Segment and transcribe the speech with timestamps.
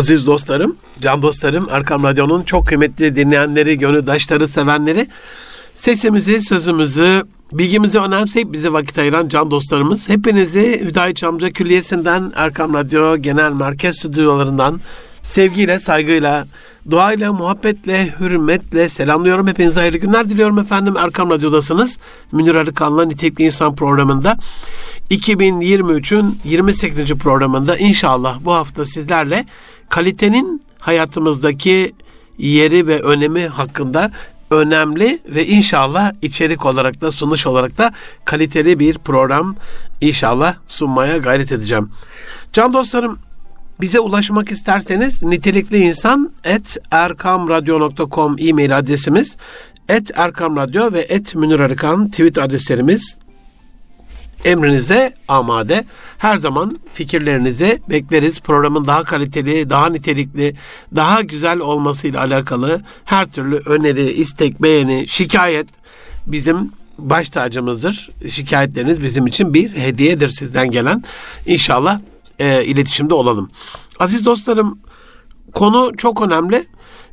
[0.00, 5.08] Aziz dostlarım, can dostlarım, Erkam Radyo'nun çok kıymetli dinleyenleri, gönüldaşları, sevenleri,
[5.74, 13.16] sesimizi, sözümüzü, bilgimizi önemseyip bize vakit ayıran can dostlarımız, hepinizi Hüdayi Amca Külliyesi'nden, Erkam Radyo
[13.16, 14.80] Genel Merkez Stüdyolarından
[15.22, 16.46] sevgiyle, saygıyla,
[16.90, 19.46] duayla, muhabbetle, hürmetle selamlıyorum.
[19.46, 20.96] Hepinize hayırlı günler diliyorum efendim.
[20.96, 21.98] Erkam Radyo'dasınız.
[22.32, 24.36] Münir Arıkan'la Nitekli İnsan programında
[25.10, 27.14] 2023'ün 28.
[27.14, 29.44] programında inşallah bu hafta sizlerle
[29.90, 31.92] kalitenin hayatımızdaki
[32.38, 34.10] yeri ve önemi hakkında
[34.50, 37.92] önemli ve inşallah içerik olarak da sunuş olarak da
[38.24, 39.56] kaliteli bir program
[40.00, 41.90] inşallah sunmaya gayret edeceğim.
[42.52, 43.18] Can dostlarım
[43.80, 49.36] bize ulaşmak isterseniz nitelikli insan et erkamradyo.com e-mail adresimiz
[49.88, 53.18] et erkamradyo ve et Münir Arıkan tweet adreslerimiz
[54.44, 55.84] emrinize amade.
[56.18, 58.40] Her zaman fikirlerinizi bekleriz.
[58.40, 60.54] Programın daha kaliteli, daha nitelikli,
[60.96, 65.66] daha güzel olmasıyla alakalı her türlü öneri, istek, beğeni, şikayet
[66.26, 68.10] bizim baş tacımızdır.
[68.28, 71.04] Şikayetleriniz bizim için bir hediyedir sizden gelen.
[71.46, 72.00] İnşallah
[72.38, 73.50] e, iletişimde olalım.
[73.98, 74.78] Aziz dostlarım
[75.54, 76.64] konu çok önemli.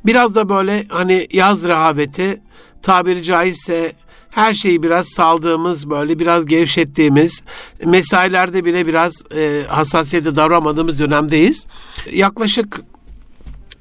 [0.06, 2.42] Biraz da böyle hani yaz rehaveti
[2.82, 3.94] tabiri caizse
[4.38, 7.44] her şeyi biraz saldığımız, böyle biraz gevşettiğimiz,
[7.86, 11.66] mesailerde bile biraz e, hassasiyete davranmadığımız dönemdeyiz.
[12.12, 12.82] Yaklaşık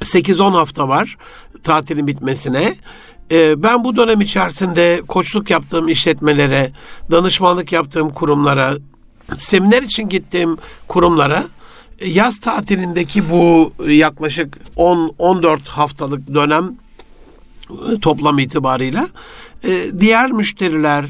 [0.00, 1.16] 8-10 hafta var
[1.62, 2.74] tatilin bitmesine.
[3.30, 6.72] E, ben bu dönem içerisinde koçluk yaptığım işletmelere,
[7.10, 8.74] danışmanlık yaptığım kurumlara,
[9.38, 10.56] seminer için gittiğim
[10.88, 11.44] kurumlara
[11.98, 16.74] e, yaz tatilindeki bu yaklaşık 10-14 haftalık dönem
[17.70, 19.08] e, toplam itibarıyla
[19.66, 21.04] e, diğer müşteriler,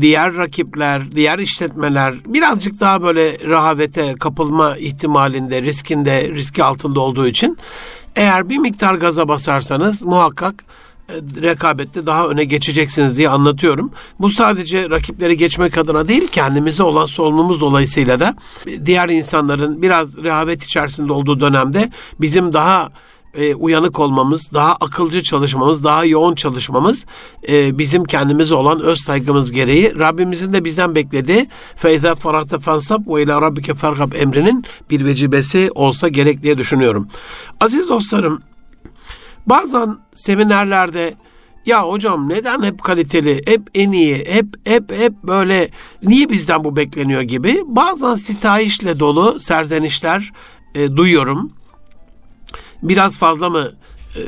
[0.00, 7.58] diğer rakipler, diğer işletmeler birazcık daha böyle rahavete kapılma ihtimalinde, riskinde, riski altında olduğu için
[8.16, 10.64] eğer bir miktar gaza basarsanız muhakkak
[11.08, 13.92] e, rekabette daha öne geçeceksiniz diye anlatıyorum.
[14.20, 18.34] Bu sadece rakipleri geçmek adına değil, kendimize olan sorumluluğumuz dolayısıyla da
[18.84, 22.88] diğer insanların biraz rehavet içerisinde olduğu dönemde bizim daha
[23.34, 27.06] e, uyanık olmamız, daha akılcı çalışmamız, daha yoğun çalışmamız
[27.48, 33.22] e, bizim kendimize olan öz saygımız gereği Rabbimizin de bizden beklediği feyza farahta fansab ve
[33.22, 37.08] ila rabbike fargab emrinin bir vecibesi olsa gerek diye düşünüyorum.
[37.60, 38.42] Aziz dostlarım,
[39.46, 41.14] bazen seminerlerde
[41.66, 45.70] ya hocam neden hep kaliteli, hep en iyi, hep hep hep böyle
[46.02, 50.32] niye bizden bu bekleniyor gibi bazen sitayişle dolu serzenişler
[50.74, 51.57] e, duyuyorum
[52.82, 53.70] biraz fazla mı
[54.16, 54.20] e,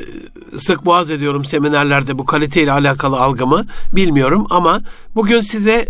[0.59, 4.81] sık boğaz ediyorum seminerlerde bu kaliteyle alakalı algımı bilmiyorum ama
[5.15, 5.87] bugün size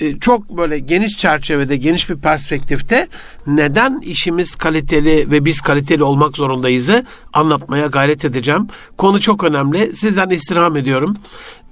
[0.00, 3.08] e, çok böyle geniş çerçevede, geniş bir perspektifte
[3.46, 8.68] neden işimiz kaliteli ve biz kaliteli olmak zorundayızı anlatmaya gayret edeceğim.
[8.96, 9.96] Konu çok önemli.
[9.96, 11.16] Sizden istirham ediyorum.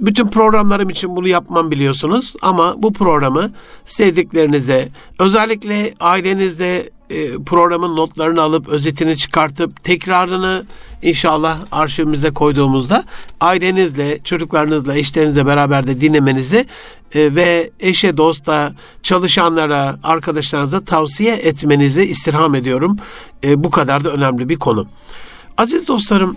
[0.00, 3.50] Bütün programlarım için bunu yapmam biliyorsunuz ama bu programı
[3.84, 10.66] sevdiklerinize, özellikle ailenizde e, programın notlarını alıp özetini çıkartıp tekrarını
[11.02, 13.04] inşallah arşivimize koyduğumuzda
[13.41, 16.66] ailenizle, çocuklarınızla, eşlerinizle beraber de dinlemenizi
[17.14, 22.96] e, ve eşe, dosta, çalışanlara, arkadaşlarınıza tavsiye etmenizi istirham ediyorum.
[23.44, 24.86] E, bu kadar da önemli bir konu.
[25.56, 26.36] Aziz dostlarım,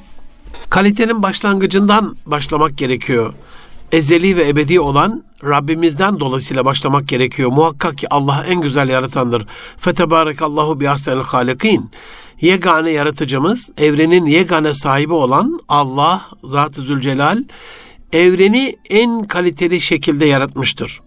[0.69, 3.33] kalitenin başlangıcından başlamak gerekiyor
[3.91, 7.51] ezeli ve ebedi olan Rabbimizden dolayısıyla başlamak gerekiyor.
[7.51, 9.47] Muhakkak ki Allah en güzel yaratandır.
[9.77, 11.91] Fetebarekallahu bi ahsenil halikin.
[12.41, 17.43] Yegane yaratıcımız, evrenin yegane sahibi olan Allah Zat-ı Zülcelal
[18.13, 20.99] evreni en kaliteli şekilde yaratmıştır.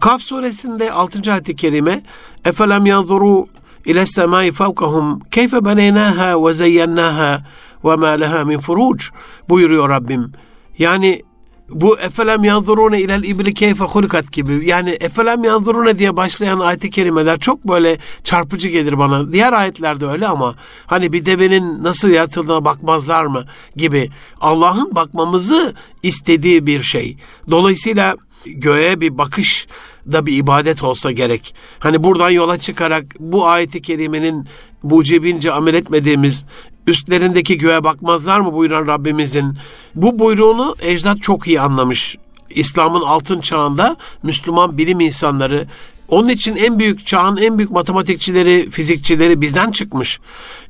[0.00, 1.32] Kaf suresinde 6.
[1.32, 2.02] ayet-i kerime
[2.44, 3.46] Efelem yanzuru
[3.86, 7.46] ile semai fevkahum keyfe beneynaha ve zeyyennaha
[7.84, 9.04] ve ma leha min furuc
[9.48, 10.32] buyuruyor Rabbim.
[10.78, 11.22] Yani
[11.70, 17.38] bu efelem yanzurune ilel ibli keyfe hulikat gibi yani efelem yanzurune diye başlayan ayet-i kerimeler
[17.38, 19.32] çok böyle çarpıcı gelir bana.
[19.32, 20.54] Diğer ayetlerde öyle ama
[20.86, 23.44] hani bir devenin nasıl yaratıldığına bakmazlar mı
[23.76, 24.10] gibi
[24.40, 27.16] Allah'ın bakmamızı istediği bir şey.
[27.50, 28.16] Dolayısıyla
[28.46, 29.66] göğe bir bakış
[30.12, 31.54] da bir ibadet olsa gerek.
[31.78, 34.48] Hani buradan yola çıkarak bu ayeti kerimenin
[34.82, 36.44] mucibince amel etmediğimiz
[36.90, 39.58] üstlerindeki göğe bakmazlar mı buyuran Rabbimizin
[39.94, 42.16] bu buyruğunu ecdat çok iyi anlamış.
[42.50, 45.66] İslam'ın altın çağında Müslüman bilim insanları
[46.08, 50.20] onun için en büyük çağın en büyük matematikçileri, fizikçileri bizden çıkmış.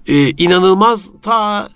[0.07, 1.69] Ee, inanılmaz ta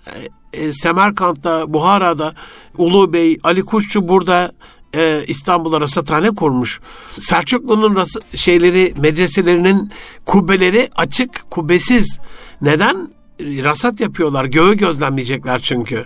[0.53, 2.33] e, Semerkant'ta, Buhara'da
[2.77, 4.51] Ulu Bey, Ali Kuşçu burada
[4.95, 6.79] e, İstanbul'a rasathane kurmuş.
[7.19, 9.91] Selçuklu'nun ras- şeyleri, medreselerinin
[10.25, 12.19] kubbeleri açık, kubbesiz.
[12.61, 13.07] Neden?
[13.41, 14.45] Rasat yapıyorlar.
[14.45, 16.05] Göğü gözlemleyecekler çünkü.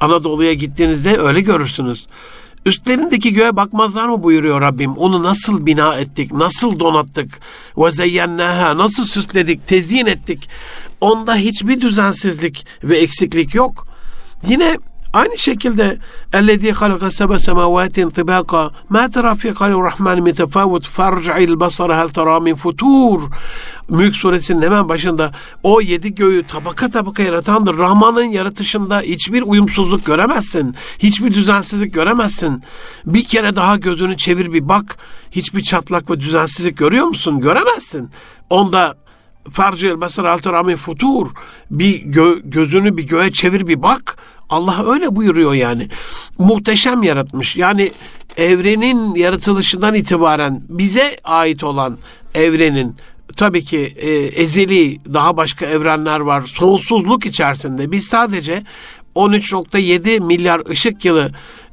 [0.00, 2.06] Anadolu'ya gittiğinizde öyle görürsünüz.
[2.66, 4.96] Üstlerindeki göğe bakmazlar mı buyuruyor Rabbim?
[4.96, 7.40] Onu nasıl bina ettik, nasıl donattık?
[7.76, 10.48] Ve zeyyennâhâ, nasıl süsledik, tezyin ettik?
[11.00, 13.86] Onda hiçbir düzensizlik ve eksiklik yok.
[14.48, 14.76] Yine
[15.12, 15.98] Aynı şekilde
[16.32, 22.08] ellezî halaka sebe semâvâtin tibâka mâ terâ fî kalû rahmân min tefâvut farci'il basara hel
[22.08, 23.22] terâ min futur.
[23.88, 25.32] Mülk suresinin hemen başında
[25.62, 27.78] o yedi göğü tabaka tabaka yaratandır.
[27.78, 30.74] Rahman'ın yaratışında hiçbir uyumsuzluk göremezsin.
[30.98, 32.62] Hiçbir düzensizlik göremezsin.
[33.06, 34.96] Bir kere daha gözünü çevir bir bak.
[35.30, 37.40] Hiçbir çatlak ve düzensizlik görüyor musun?
[37.40, 38.10] Göremezsin.
[38.50, 38.96] Onda
[39.52, 41.28] farcı el basar altı ramin futur.
[41.70, 44.18] Bir gö- gözünü bir göğe çevir bir bak.
[44.50, 45.88] Allah öyle buyuruyor yani.
[46.38, 47.56] Muhteşem yaratmış.
[47.56, 47.92] Yani
[48.36, 51.98] evrenin yaratılışından itibaren bize ait olan
[52.34, 52.96] evrenin
[53.36, 54.10] tabii ki e,
[54.42, 56.42] ezeli daha başka evrenler var.
[56.42, 58.62] Sonsuzluk içerisinde biz sadece
[59.14, 61.30] 13.7 milyar ışık yılı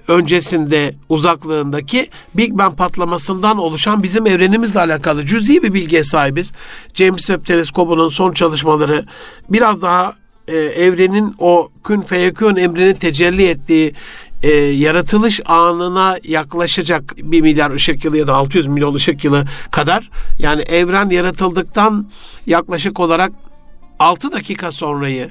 [0.08, 6.52] öncesinde uzaklığındaki Big Bang patlamasından oluşan bizim evrenimizle alakalı cüzi bir bilgiye sahibiz.
[6.94, 9.06] James Webb Teleskobu'nun son çalışmaları
[9.50, 10.16] biraz daha
[10.48, 13.94] e, evrenin o kün feyekün emrinin tecelli ettiği
[14.44, 20.10] e, yaratılış anına yaklaşacak bir milyar ışık yılı ya da 600 milyon ışık yılı kadar
[20.40, 22.10] yani evren yaratıldıktan
[22.46, 23.32] yaklaşık olarak
[24.00, 25.30] 6 dakika sonrayı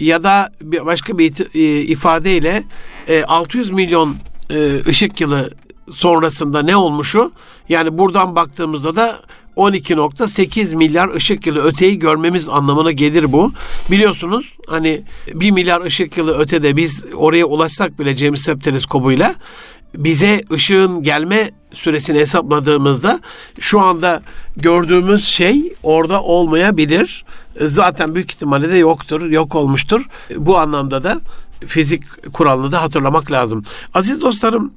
[0.00, 2.62] ya da başka bir e, ifadeyle
[3.08, 4.16] e, 600 milyon
[4.50, 5.50] e, ışık yılı
[5.92, 7.32] sonrasında ne olmuşu?
[7.68, 9.20] Yani buradan baktığımızda da
[9.56, 13.52] 12.8 milyar ışık yılı öteyi görmemiz anlamına gelir bu.
[13.90, 15.02] Biliyorsunuz hani
[15.34, 19.34] 1 milyar ışık yılı ötede biz oraya ulaşsak bile James Webb teleskobuyla
[19.94, 23.20] bize ışığın gelme süresini hesapladığımızda
[23.60, 24.22] şu anda
[24.56, 27.24] gördüğümüz şey orada olmayabilir.
[27.60, 30.06] Zaten büyük ihtimalle de yoktur, yok olmuştur.
[30.36, 31.20] Bu anlamda da
[31.66, 33.64] fizik kuralını da hatırlamak lazım.
[33.94, 34.72] Aziz dostlarım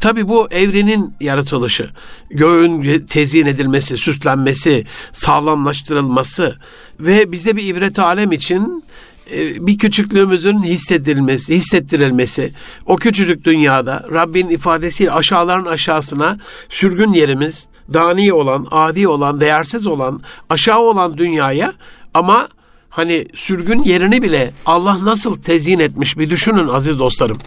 [0.00, 1.90] Tabi bu evrenin yaratılışı,
[2.30, 6.56] göğün tezyin edilmesi, süslenmesi, sağlamlaştırılması
[7.00, 8.84] ve bize bir ibret alem için
[9.32, 12.52] e, bir küçüklüğümüzün hissedilmesi, hissettirilmesi,
[12.86, 16.38] o küçücük dünyada Rabbin ifadesiyle aşağıların aşağısına
[16.68, 20.20] sürgün yerimiz, dani olan, adi olan, değersiz olan,
[20.50, 21.72] aşağı olan dünyaya
[22.14, 22.48] ama
[22.96, 27.38] hani sürgün yerini bile Allah nasıl tezyin etmiş bir düşünün aziz dostlarım.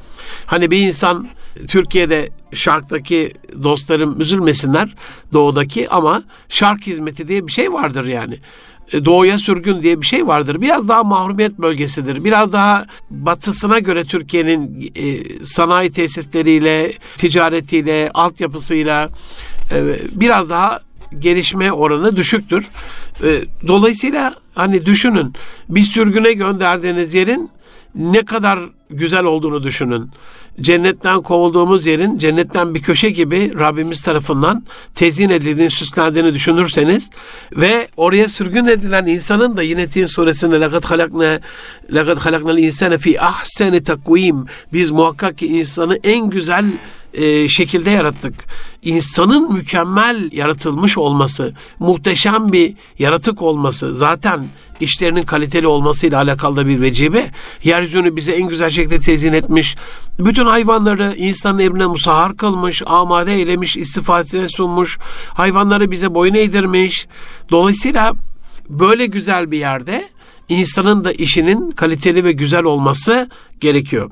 [0.45, 1.27] Hani bir insan
[1.67, 4.95] Türkiye'de şarktaki dostlarım üzülmesinler
[5.33, 8.39] doğudaki ama şark hizmeti diye bir şey vardır yani.
[8.93, 10.61] E, doğuya sürgün diye bir şey vardır.
[10.61, 12.23] Biraz daha mahrumiyet bölgesidir.
[12.23, 19.09] Biraz daha batısına göre Türkiye'nin e, sanayi tesisleriyle, ticaretiyle, altyapısıyla
[19.71, 20.79] e, biraz daha
[21.19, 22.69] gelişme oranı düşüktür.
[23.23, 25.33] E, dolayısıyla hani düşünün
[25.69, 27.49] bir sürgüne gönderdiğiniz yerin
[27.95, 30.09] ne kadar güzel olduğunu düşünün.
[30.61, 34.63] Cennetten kovulduğumuz yerin cennetten bir köşe gibi Rabbimiz tarafından
[34.93, 37.09] tezyin edildiğini, süslendiğini düşünürseniz
[37.55, 41.39] ve oraya sürgün edilen insanın da yine Tin suresinde lakat halakne
[41.91, 46.65] lakat halaknel insane fi ahseni takvim biz muhakkak ki insanı en güzel
[47.13, 48.33] e, şekilde yarattık.
[48.81, 54.47] İnsanın mükemmel yaratılmış olması, muhteşem bir yaratık olması zaten
[54.79, 57.31] işlerinin kaliteli olmasıyla alakalı da bir vecibe.
[57.63, 59.75] Yeryüzünü bize en güzel şekilde tezin etmiş.
[60.19, 64.97] Bütün hayvanları insanın emrine musahar kılmış, amade eylemiş, istifadesine sunmuş.
[65.33, 67.07] Hayvanları bize boyun eğdirmiş.
[67.51, 68.13] Dolayısıyla
[68.69, 70.09] böyle güzel bir yerde
[70.49, 73.29] insanın da işinin kaliteli ve güzel olması
[73.59, 74.11] gerekiyor.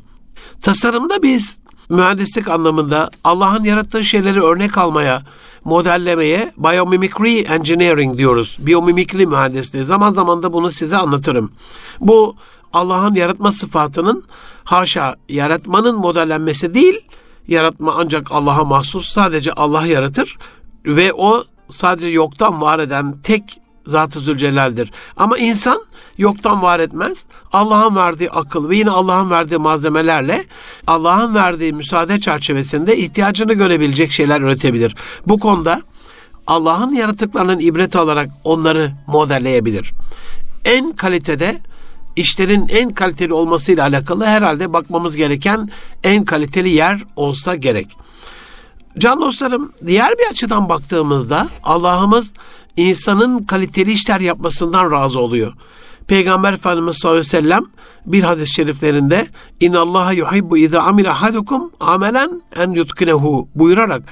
[0.62, 1.58] Tasarımda biz
[1.90, 5.22] mühendislik anlamında Allah'ın yarattığı şeyleri örnek almaya,
[5.64, 8.58] modellemeye biomimicry engineering diyoruz.
[8.60, 9.86] Biyomimikri mühendisliği.
[9.86, 11.52] Zaman zaman da bunu size anlatırım.
[12.00, 12.36] Bu
[12.74, 14.24] Allah'ın yaratma sıfatının
[14.64, 17.06] haşa yaratmanın modellenmesi değil,
[17.48, 19.10] yaratma ancak Allah'a mahsus.
[19.10, 20.38] Sadece Allah yaratır
[20.86, 24.92] ve o sadece yoktan var eden tek Zat-ı Zülcelal'dir.
[25.18, 25.82] Ama insan
[26.18, 27.26] yoktan var etmez.
[27.54, 30.46] Allah'ın verdiği akıl ve yine Allah'ın verdiği malzemelerle
[30.88, 34.96] Allah'ın verdiği müsaade çerçevesinde ihtiyacını görebilecek şeyler üretebilir.
[35.28, 35.82] Bu konuda
[36.48, 39.92] Allah'ın yaratıklarının ibret alarak onları modelleyebilir.
[40.66, 41.58] En kalitede
[42.16, 45.70] işlerin en kaliteli olmasıyla alakalı herhalde bakmamız gereken
[46.04, 47.98] en kaliteli yer olsa gerek.
[48.98, 52.34] Can dostlarım diğer bir açıdan baktığımızda Allah'ımız
[52.78, 55.54] insanın kaliteli işler yapmasından razı oluyor.
[56.08, 57.64] Peygamber Efendimiz sallallahu aleyhi ve sellem
[58.06, 59.28] bir hadis-i şeriflerinde
[59.60, 64.04] İnallaha yuhibbu izâ amile ahadukum amelen en yutkinehu buyurarak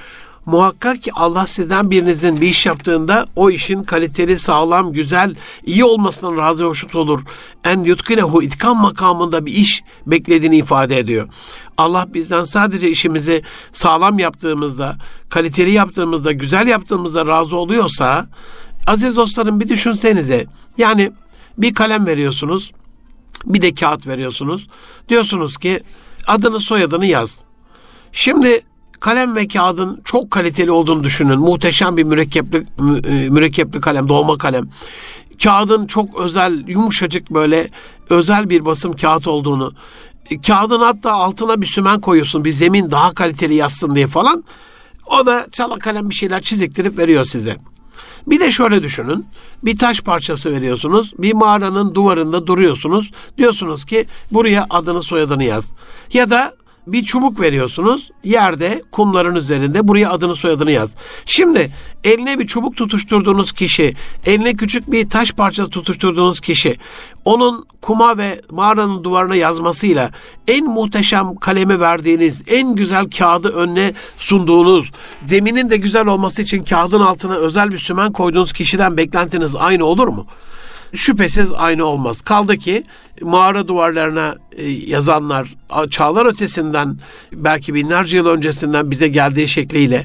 [0.46, 5.36] muhakkak ki Allah sizden birinizin bir iş yaptığında o işin kaliteli, sağlam, güzel,
[5.66, 7.22] iyi olmasından razı ve hoşnut olur.
[7.64, 11.28] En yutkinehu itkan makamında bir iş beklediğini ifade ediyor.
[11.78, 14.96] Allah bizden sadece işimizi sağlam yaptığımızda,
[15.28, 18.26] kaliteli yaptığımızda, güzel yaptığımızda razı oluyorsa,
[18.86, 20.46] aziz dostlarım bir düşünsenize.
[20.78, 21.12] Yani
[21.58, 22.72] bir kalem veriyorsunuz,
[23.46, 24.68] bir de kağıt veriyorsunuz.
[25.08, 25.80] Diyorsunuz ki
[26.26, 27.40] adını soyadını yaz.
[28.12, 28.64] Şimdi
[29.00, 31.38] kalem ve kağıdın çok kaliteli olduğunu düşünün.
[31.38, 32.66] Muhteşem bir mürekkepli
[33.08, 34.68] e, mürekkepli kalem, dolma kalem.
[35.42, 37.68] Kağıdın çok özel, yumuşacık böyle
[38.10, 39.72] özel bir basım kağıt olduğunu.
[40.30, 42.44] E, kağıdın hatta altına bir sümen koyuyorsun.
[42.44, 44.44] Bir zemin daha kaliteli yazsın diye falan.
[45.06, 47.56] O da çala kalem bir şeyler çiziktirip veriyor size.
[48.26, 49.26] Bir de şöyle düşünün.
[49.64, 51.12] Bir taş parçası veriyorsunuz.
[51.18, 53.10] Bir mağaranın duvarında duruyorsunuz.
[53.38, 55.72] Diyorsunuz ki buraya adını soyadını yaz.
[56.12, 56.54] Ya da
[56.86, 58.10] bir çubuk veriyorsunuz.
[58.24, 60.94] Yerde kumların üzerinde buraya adını soyadını yaz.
[61.26, 61.70] Şimdi
[62.04, 63.94] eline bir çubuk tutuşturduğunuz kişi,
[64.26, 66.76] eline küçük bir taş parçası tutuşturduğunuz kişi
[67.24, 70.10] onun kuma ve mağaranın duvarına yazmasıyla
[70.48, 74.90] en muhteşem kalemi verdiğiniz, en güzel kağıdı önüne sunduğunuz,
[75.26, 80.08] zeminin de güzel olması için kağıdın altına özel bir sümen koyduğunuz kişiden beklentiniz aynı olur
[80.08, 80.26] mu?
[80.96, 82.22] Şüphesiz aynı olmaz.
[82.22, 82.84] Kaldı ki
[83.22, 85.54] mağara duvarlarına e, yazanlar
[85.90, 86.98] çağlar ötesinden
[87.32, 90.04] belki binlerce yıl öncesinden bize geldiği şekliyle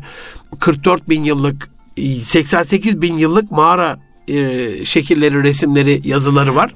[0.59, 1.69] 44 bin yıllık
[2.21, 6.73] 88 e, bin yıllık mağara e, şekilleri, resimleri, yazıları var.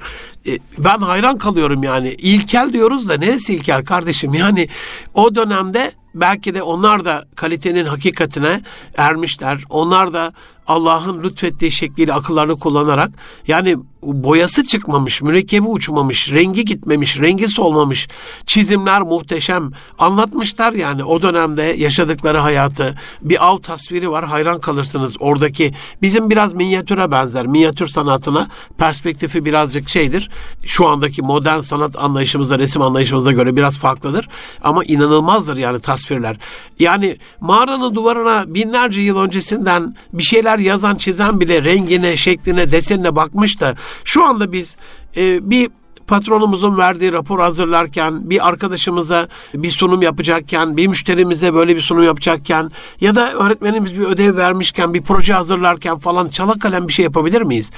[0.78, 2.10] Ben hayran kalıyorum yani.
[2.10, 4.34] İlkel diyoruz da neresi ilkel kardeşim?
[4.34, 4.68] Yani
[5.14, 8.62] o dönemde belki de onlar da kalitenin hakikatine
[8.98, 9.64] ermişler.
[9.70, 10.34] Onlar da
[10.68, 13.12] Allah'ın lütfettiği şekliyle akıllarını kullanarak
[13.48, 18.08] yani boyası çıkmamış, mürekkebi uçmamış, rengi gitmemiş, rengi solmamış,
[18.46, 22.96] çizimler muhteşem anlatmışlar yani o dönemde yaşadıkları hayatı.
[23.22, 25.74] Bir av tasviri var hayran kalırsınız oradaki.
[26.02, 27.48] Bizim biraz minyatüre benzer.
[27.48, 28.48] Minyatür sanatına
[28.78, 30.30] perspektifi birazcık şeydir.
[30.66, 34.30] Şu andaki modern sanat anlayışımıza, resim anlayışımıza göre biraz farklıdır.
[34.62, 36.38] Ama inanılmazdır yani tasvirler.
[36.80, 43.62] Yani mağaranın duvarına binlerce yıl öncesinden bir şeyler yazan çizen bile rengine, şekline, desenine bakmış
[43.62, 44.76] da şu anda biz
[45.18, 45.70] e, bir
[46.08, 52.72] patronumuzun verdiği rapor hazırlarken, bir arkadaşımıza bir sunum yapacakken, bir müşterimize böyle bir sunum yapacakken
[53.02, 57.42] ya da öğretmenimiz bir ödev vermişken, bir proje hazırlarken falan çala kalem bir şey yapabilir
[57.42, 57.72] miyiz?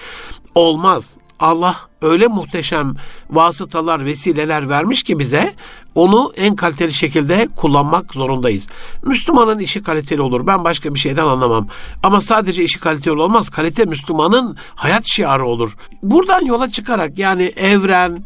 [0.56, 1.14] Olmaz.
[1.40, 2.94] Allah öyle muhteşem
[3.30, 5.54] vasıtalar, vesileler vermiş ki bize
[5.96, 8.68] onu en kaliteli şekilde kullanmak zorundayız.
[9.04, 10.48] Müslümanın işi kaliteli olur.
[10.48, 11.68] Ben başka bir şeyden anlamam.
[12.04, 13.50] Ama sadece işi kaliteli olmaz.
[13.50, 15.78] Kalite Müslümanın hayat şiarı olur.
[16.04, 18.24] Buradan yola çıkarak yani evren,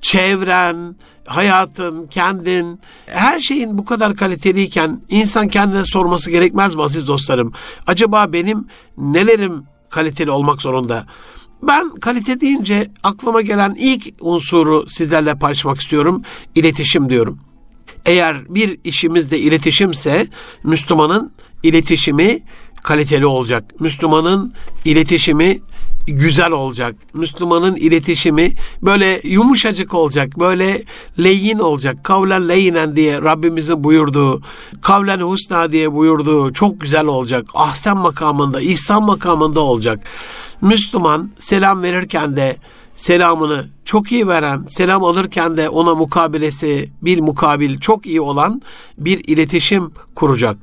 [0.00, 7.52] çevren, hayatın, kendin, her şeyin bu kadar kaliteliyken insan kendine sorması gerekmez mi aziz dostlarım?
[7.86, 8.66] Acaba benim
[8.98, 11.06] nelerim kaliteli olmak zorunda?
[11.68, 16.22] Ben kalite deyince aklıma gelen ilk unsuru sizlerle paylaşmak istiyorum.
[16.54, 17.38] İletişim diyorum.
[18.06, 20.26] Eğer bir işimizde iletişimse
[20.64, 22.42] Müslümanın iletişimi
[22.82, 23.80] kaliteli olacak.
[23.80, 24.54] Müslümanın
[24.84, 25.60] iletişimi
[26.06, 26.94] güzel olacak.
[27.14, 28.52] Müslümanın iletişimi
[28.82, 30.38] böyle yumuşacık olacak.
[30.38, 30.82] Böyle
[31.18, 32.04] leyin olacak.
[32.04, 34.42] Kavlen leyinen diye Rabbimizin buyurduğu,
[34.82, 37.46] kavlen husna diye buyurduğu çok güzel olacak.
[37.54, 40.00] Ahsen makamında, ihsan makamında olacak.
[40.60, 42.56] Müslüman selam verirken de
[42.94, 48.62] selamını çok iyi veren, selam alırken de ona mukabilesi bir mukabil çok iyi olan
[48.98, 50.56] bir iletişim kuracak.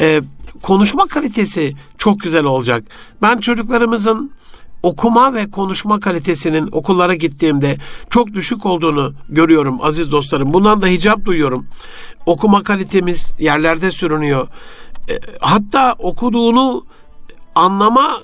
[0.00, 0.20] Ee,
[0.62, 2.84] konuşma kalitesi çok güzel olacak.
[3.22, 4.32] Ben çocuklarımızın
[4.82, 7.76] okuma ve konuşma kalitesinin okullara gittiğimde
[8.10, 10.52] çok düşük olduğunu görüyorum aziz dostlarım.
[10.52, 11.66] Bundan da hicap duyuyorum.
[12.26, 14.48] Okuma kalitemiz yerlerde sürünüyor.
[15.10, 16.84] Ee, hatta okuduğunu
[17.54, 18.20] anlama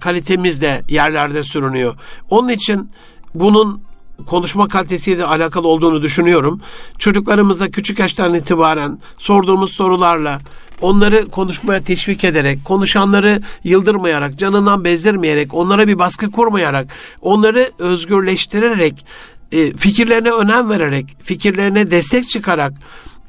[0.00, 1.94] kalitemiz de yerlerde sürünüyor.
[2.30, 2.90] Onun için
[3.34, 3.82] bunun
[4.26, 6.60] konuşma kalitesiyle alakalı olduğunu düşünüyorum.
[6.98, 10.40] Çocuklarımıza küçük yaştan itibaren sorduğumuz sorularla
[10.80, 16.86] onları konuşmaya teşvik ederek, konuşanları yıldırmayarak, canından bezdirmeyerek, onlara bir baskı kurmayarak,
[17.20, 19.06] onları özgürleştirerek,
[19.52, 22.72] e, fikirlerine önem vererek, fikirlerine destek çıkarak,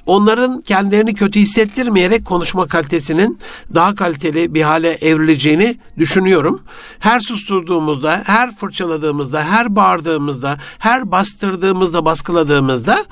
[0.06, 3.40] onların kendilerini kötü hissettirmeyerek konuşma kalitesinin
[3.74, 6.62] daha kaliteli bir hale evrileceğini düşünüyorum.
[7.00, 13.06] Her susturduğumuzda, her fırçaladığımızda, her bağırdığımızda, her bastırdığımızda, baskıladığımızda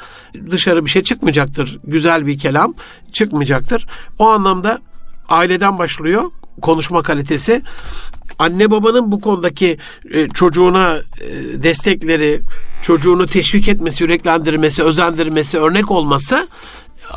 [0.52, 1.80] dışarı bir şey çıkmayacaktır.
[1.84, 2.74] Güzel bir kelam
[3.12, 3.88] çıkmayacaktır.
[4.20, 4.80] O anlamda
[5.30, 6.32] aileden başlıyor
[6.62, 7.62] konuşma kalitesi.
[8.40, 9.78] Anne babanın bu konudaki
[10.14, 11.04] e, çocuğuna e,
[11.64, 12.42] destekleri,
[12.82, 16.48] çocuğunu teşvik etmesi, yüreklendirmesi, özendirmesi, örnek olması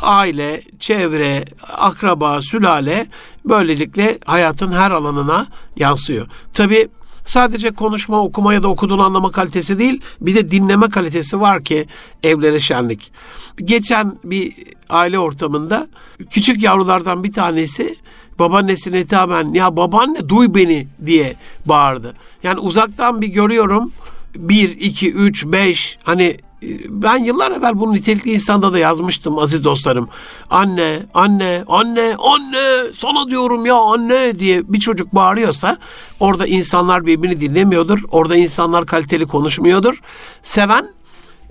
[0.01, 1.45] aile, çevre,
[1.77, 3.07] akraba, sülale
[3.49, 6.27] Böylelikle hayatın her alanına yansıyor.
[6.53, 6.87] Tabii
[7.25, 11.85] sadece konuşma, okuma ya da okuduğunu anlama kalitesi değil, bir de dinleme kalitesi var ki
[12.23, 13.11] evlere şenlik.
[13.55, 14.53] Geçen bir
[14.89, 15.87] aile ortamında
[16.31, 17.95] küçük yavrulardan bir tanesi
[18.39, 22.13] babaannesine hitaben ya babaanne duy beni diye bağırdı.
[22.43, 23.91] Yani uzaktan bir görüyorum
[24.35, 26.37] bir, iki, üç, beş hani
[26.87, 30.09] ben yıllar evvel bunu nitelikli insanda da yazmıştım aziz dostlarım.
[30.49, 35.77] Anne, anne, anne, anne sana diyorum ya anne diye bir çocuk bağırıyorsa
[36.19, 38.03] orada insanlar birbirini dinlemiyordur.
[38.11, 40.01] Orada insanlar kaliteli konuşmuyordur.
[40.43, 40.87] Seven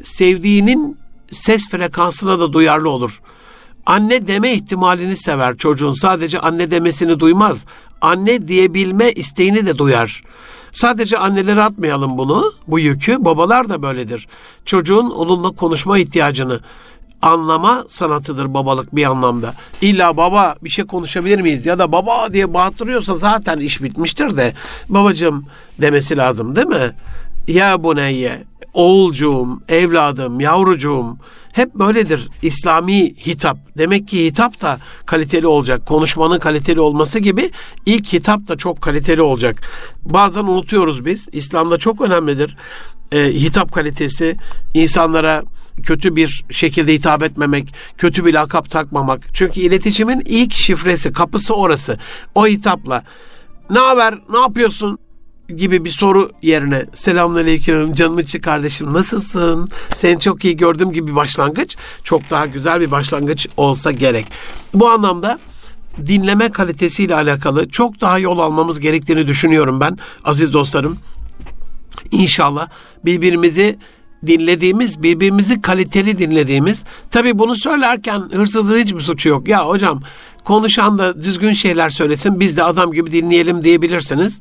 [0.02, 0.98] sevdiğinin
[1.32, 3.20] ses frekansına da duyarlı olur.
[3.86, 5.92] Anne deme ihtimalini sever çocuğun.
[5.92, 7.66] Sadece anne demesini duymaz.
[8.00, 10.22] Anne diyebilme isteğini de duyar.
[10.72, 13.24] Sadece annelere atmayalım bunu, bu yükü.
[13.24, 14.28] Babalar da böyledir.
[14.64, 16.60] Çocuğun onunla konuşma ihtiyacını
[17.22, 19.54] anlama sanatıdır babalık bir anlamda.
[19.80, 24.54] İlla baba bir şey konuşabilir miyiz ya da baba diye bağırtırıyorsa zaten iş bitmiştir de
[24.88, 25.46] babacığım
[25.80, 26.92] demesi lazım değil mi?
[27.48, 28.44] Ya bu neye?
[28.76, 31.16] Oğulcuğum, evladım, yavrucuğum
[31.52, 33.58] hep böyledir İslami hitap.
[33.78, 35.86] Demek ki hitap da kaliteli olacak.
[35.86, 37.50] Konuşmanın kaliteli olması gibi
[37.86, 39.62] ilk hitap da çok kaliteli olacak.
[40.02, 41.28] Bazen unutuyoruz biz.
[41.32, 42.56] İslam'da çok önemlidir.
[43.12, 44.36] E, hitap kalitesi
[44.74, 45.42] insanlara
[45.82, 49.20] kötü bir şekilde hitap etmemek, kötü bir lakap takmamak.
[49.32, 51.98] Çünkü iletişimin ilk şifresi, kapısı orası.
[52.34, 53.02] O hitapla
[53.70, 54.98] ne haber, ne yapıyorsun,
[55.48, 59.70] gibi bir soru yerine selamünaleyküm canım içi kardeşim nasılsın?
[59.94, 64.26] Seni çok iyi gördüm gibi bir başlangıç çok daha güzel bir başlangıç olsa gerek.
[64.74, 65.38] Bu anlamda
[66.06, 70.98] dinleme kalitesiyle alakalı çok daha yol almamız gerektiğini düşünüyorum ben aziz dostlarım.
[72.10, 72.68] İnşallah
[73.04, 73.78] birbirimizi
[74.26, 76.84] dinlediğimiz, birbirimizi kaliteli dinlediğimiz.
[77.10, 79.48] Tabi bunu söylerken hırsızlığın hiçbir suçu yok.
[79.48, 80.02] Ya hocam
[80.44, 84.40] konuşan da düzgün şeyler söylesin biz de adam gibi dinleyelim diyebilirsiniz.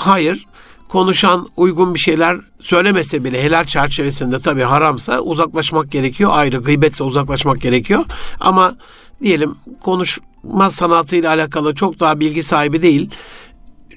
[0.00, 0.46] Hayır.
[0.88, 6.30] Konuşan uygun bir şeyler söylemese bile helal çerçevesinde tabii haramsa uzaklaşmak gerekiyor.
[6.34, 8.04] Ayrı gıybetse uzaklaşmak gerekiyor.
[8.40, 8.74] Ama
[9.22, 13.10] diyelim konuşma sanatıyla alakalı çok daha bilgi sahibi değil.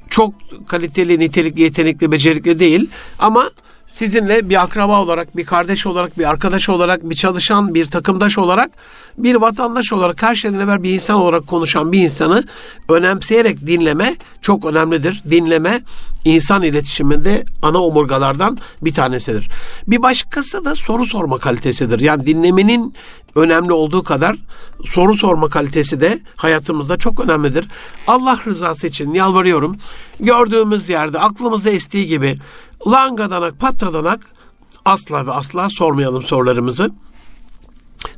[0.09, 0.33] Çok
[0.67, 2.89] kaliteli, nitelikli, yetenekli, becerikli değil.
[3.19, 3.49] Ama
[3.87, 8.71] sizinle bir akraba olarak, bir kardeş olarak, bir arkadaş olarak, bir çalışan, bir takımdaş olarak,
[9.17, 12.43] bir vatandaş olarak, evvel bir insan olarak konuşan bir insanı
[12.89, 15.21] önemseyerek dinleme çok önemlidir.
[15.29, 15.81] Dinleme
[16.25, 19.49] insan iletişiminde ana omurgalardan bir tanesidir.
[19.87, 21.99] Bir başkası da soru sorma kalitesidir.
[21.99, 22.93] Yani dinlemenin
[23.35, 24.35] önemli olduğu kadar
[24.85, 27.67] soru sorma kalitesi de hayatımızda çok önemlidir.
[28.07, 29.77] Allah rızası için yalvarıyorum.
[30.19, 32.37] Gördüğümüz yerde aklımıza estiği gibi
[32.87, 34.19] langadanak patladanak
[34.85, 36.91] asla ve asla sormayalım sorularımızı.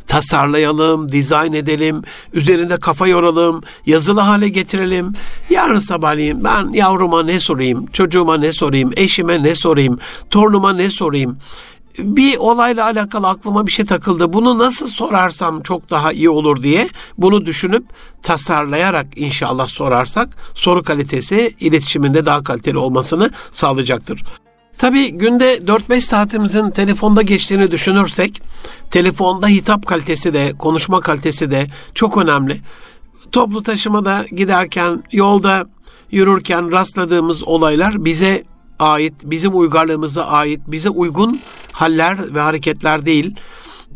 [0.08, 2.02] Tasarlayalım, dizayn edelim,
[2.34, 5.14] üzerinde kafa yoralım, yazılı hale getirelim.
[5.50, 10.00] Yarın sabahleyin ben yavruma ne sorayım, çocuğuma ne sorayım, eşime ne sorayım,
[10.30, 11.38] torunuma ne sorayım
[12.00, 14.34] bir olayla alakalı aklıma bir şey takıldı.
[14.34, 17.86] Bunu nasıl sorarsam çok daha iyi olur diye bunu düşünüp
[18.24, 24.24] tasarlayarak inşallah sorarsak soru kalitesi iletişiminde daha kaliteli olmasını sağlayacaktır.
[24.78, 28.42] Tabii günde 4-5 saatimizin telefonda geçtiğini düşünürsek
[28.92, 32.62] telefonda hitap kalitesi de konuşma kalitesi de çok önemli.
[33.32, 35.66] Toplu taşımada giderken yolda
[36.12, 38.44] yürürken rastladığımız olaylar bize
[38.80, 41.40] ait, bizim uygarlığımıza ait, bize uygun
[41.72, 43.36] haller ve hareketler değil.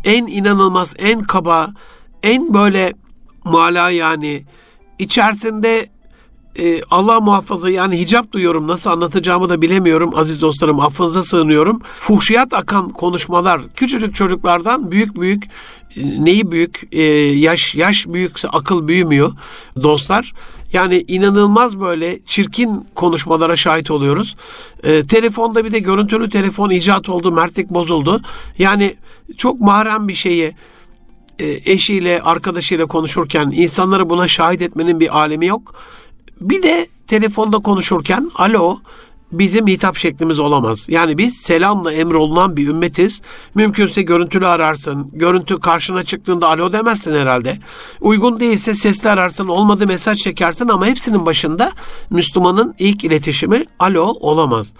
[0.04, 1.70] En inanılmaz, en kaba,
[2.24, 2.94] en böyle
[3.44, 4.44] mala yani
[5.00, 5.90] içerisinde
[6.58, 11.82] e, Allah muhafaza yani hicap duyuyorum nasıl anlatacağımı da bilemiyorum aziz dostlarım affınıza sığınıyorum.
[12.00, 15.50] Fuhşiyat akan konuşmalar küçücük çocuklardan büyük büyük e,
[16.26, 19.32] neyi büyük e, yaş yaş büyükse akıl büyümüyor
[19.84, 20.34] dostlar.
[20.74, 24.36] Yani inanılmaz böyle çirkin konuşmalara şahit oluyoruz.
[24.84, 28.22] E, telefonda bir de görüntülü telefon icat oldu, mertlik bozuldu.
[28.58, 28.96] Yani
[29.38, 30.56] çok mahrem bir şeyi
[31.40, 35.76] e, eşiyle, arkadaşıyla konuşurken insanları buna şahit etmenin bir alemi yok.
[36.42, 38.80] Bir de telefonda konuşurken alo
[39.32, 40.86] bizim hitap şeklimiz olamaz.
[40.90, 43.22] Yani biz selamla emrolunan bir ümmetiz.
[43.56, 45.10] Mümkünse görüntülü ararsın.
[45.14, 47.60] Görüntü karşına çıktığında alo demezsin herhalde.
[48.02, 49.48] Uygun değilse sesli ararsın.
[49.48, 51.72] Olmadı mesaj çekersin ama hepsinin başında
[52.10, 54.74] Müslümanın ilk iletişimi alo olamaz.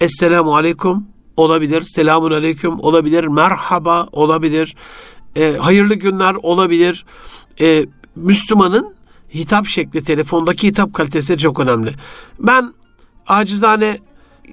[0.00, 1.82] Esselamu aleyküm olabilir.
[1.82, 3.24] Selamun aleyküm olabilir.
[3.24, 4.76] Merhaba olabilir.
[5.36, 7.04] E, hayırlı günler olabilir.
[7.60, 8.94] E, Müslümanın
[9.34, 11.92] hitap şekli, telefondaki hitap kalitesi çok önemli.
[12.38, 12.74] Ben
[13.26, 13.98] acizane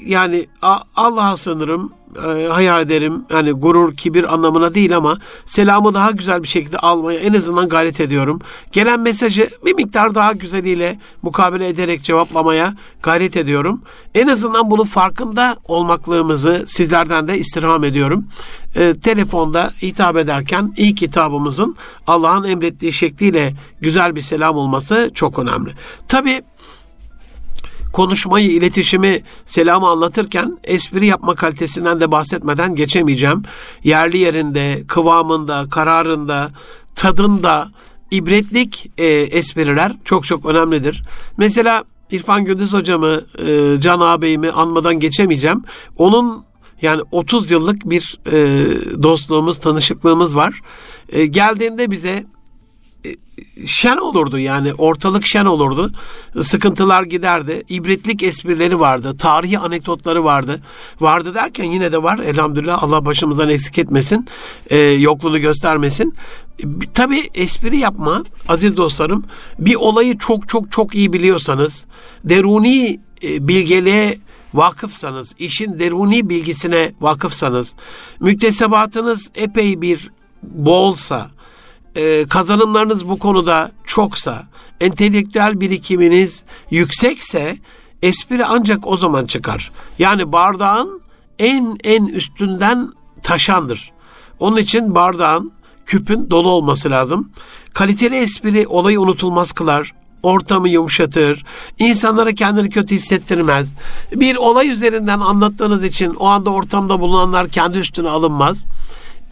[0.05, 0.47] yani
[0.95, 1.93] Allah'a sığınırım.
[2.15, 3.25] E, hayal ederim.
[3.29, 7.99] Yani gurur, kibir anlamına değil ama selamı daha güzel bir şekilde almaya en azından gayret
[8.01, 8.41] ediyorum.
[8.71, 13.81] Gelen mesajı bir miktar daha güzeliyle mukabele ederek cevaplamaya gayret ediyorum.
[14.15, 18.25] En azından bunun farkında olmaklığımızı sizlerden de istirham ediyorum.
[18.75, 21.75] E, telefonda hitap ederken ilk hitabımızın
[22.07, 25.71] Allah'ın emrettiği şekliyle güzel bir selam olması çok önemli.
[26.07, 26.41] Tabii
[27.93, 33.43] konuşmayı, iletişimi, selamı anlatırken espri yapma kalitesinden de bahsetmeden geçemeyeceğim.
[33.83, 36.49] Yerli yerinde, kıvamında, kararında,
[36.95, 37.69] tadında
[38.11, 41.03] ibretlik e, espriler çok çok önemlidir.
[41.37, 45.63] Mesela İrfan Gündüz hocamı, e, Can ağabeyimi anmadan geçemeyeceğim.
[45.97, 46.43] Onun
[46.81, 48.37] yani 30 yıllık bir e,
[49.03, 50.61] dostluğumuz, tanışıklığımız var.
[51.09, 52.25] E, geldiğinde bize
[53.65, 55.91] şen olurdu yani ortalık şen olurdu.
[56.41, 57.63] Sıkıntılar giderdi.
[57.69, 59.17] İbretlik esprileri vardı.
[59.17, 60.61] Tarihi anekdotları vardı.
[60.99, 62.19] Vardı derken yine de var.
[62.19, 64.27] Elhamdülillah Allah başımızdan eksik etmesin.
[64.69, 66.13] E, yokluğunu göstermesin.
[66.93, 69.25] Tabii espri yapma aziz dostlarım.
[69.59, 71.85] Bir olayı çok çok çok iyi biliyorsanız
[72.23, 74.17] deruni e, bilgeliğe
[74.53, 77.73] vakıfsanız, işin deruni bilgisine vakıfsanız,
[78.19, 80.11] müktesebatınız epey bir
[80.43, 81.29] bolsa,
[81.99, 84.47] e, kazanımlarınız bu konuda çoksa,
[84.81, 87.57] entelektüel birikiminiz yüksekse
[88.01, 89.71] espri ancak o zaman çıkar.
[89.99, 91.01] Yani bardağın
[91.39, 92.89] en en üstünden
[93.23, 93.91] taşandır.
[94.39, 95.51] Onun için bardağın,
[95.85, 97.31] küpün dolu olması lazım.
[97.73, 101.45] Kaliteli espri olayı unutulmaz kılar ortamı yumuşatır,
[101.79, 103.73] insanlara kendini kötü hissettirmez.
[104.15, 108.65] Bir olay üzerinden anlattığınız için o anda ortamda bulunanlar kendi üstüne alınmaz.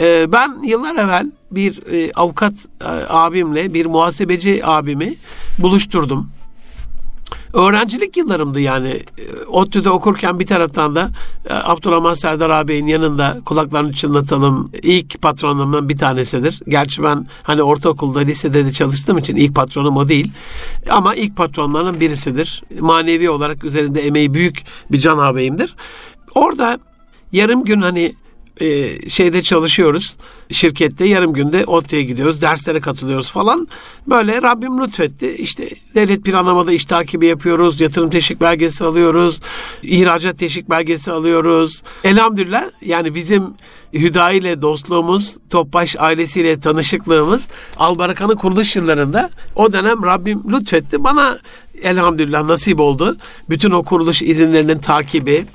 [0.02, 5.16] Ee, ben yıllar evvel bir e, avukat e, abimle bir muhasebeci abimi
[5.60, 6.30] buluşturdum.
[7.54, 8.90] Öğrencilik yıllarımdı yani.
[8.90, 11.10] E, ODTÜ'de okurken bir taraftan da
[11.50, 14.72] e, Abdurrahman Serdar ağabeyin yanında kulaklarını çınlatalım.
[14.84, 16.62] İlk patronumdan bir tanesidir.
[16.68, 20.32] Gerçi ben hani ortaokulda, lisede de çalıştığım için ilk patronum o değil.
[20.90, 22.64] Ama ilk patronlarının birisidir.
[22.80, 25.76] Manevi olarak üzerinde emeği büyük bir can ağabeyimdir.
[26.36, 26.80] Orada
[27.32, 28.16] yarım gün hani
[28.62, 30.18] e, şeyde çalışıyoruz.
[30.52, 32.42] Şirkette yarım günde ODTÜ'ye gidiyoruz.
[32.42, 33.68] Derslere katılıyoruz falan.
[34.08, 35.30] Böyle Rabbim lütfetti.
[35.30, 37.82] İşte devlet planlamada iş takibi yapıyoruz.
[37.82, 39.40] Yatırım teşvik belgesi alıyoruz.
[39.84, 41.84] ihracat teşvik belgesi alıyoruz.
[42.04, 43.54] Elhamdülillah yani bizim
[43.94, 51.04] Hüda ile dostluğumuz, Topbaş ailesiyle tanışıklığımız Albaraka'nın kuruluş yıllarında o dönem Rabbim lütfetti.
[51.04, 51.40] Bana
[51.82, 53.18] elhamdülillah nasip oldu.
[53.50, 55.46] Bütün o kuruluş izinlerinin takibi,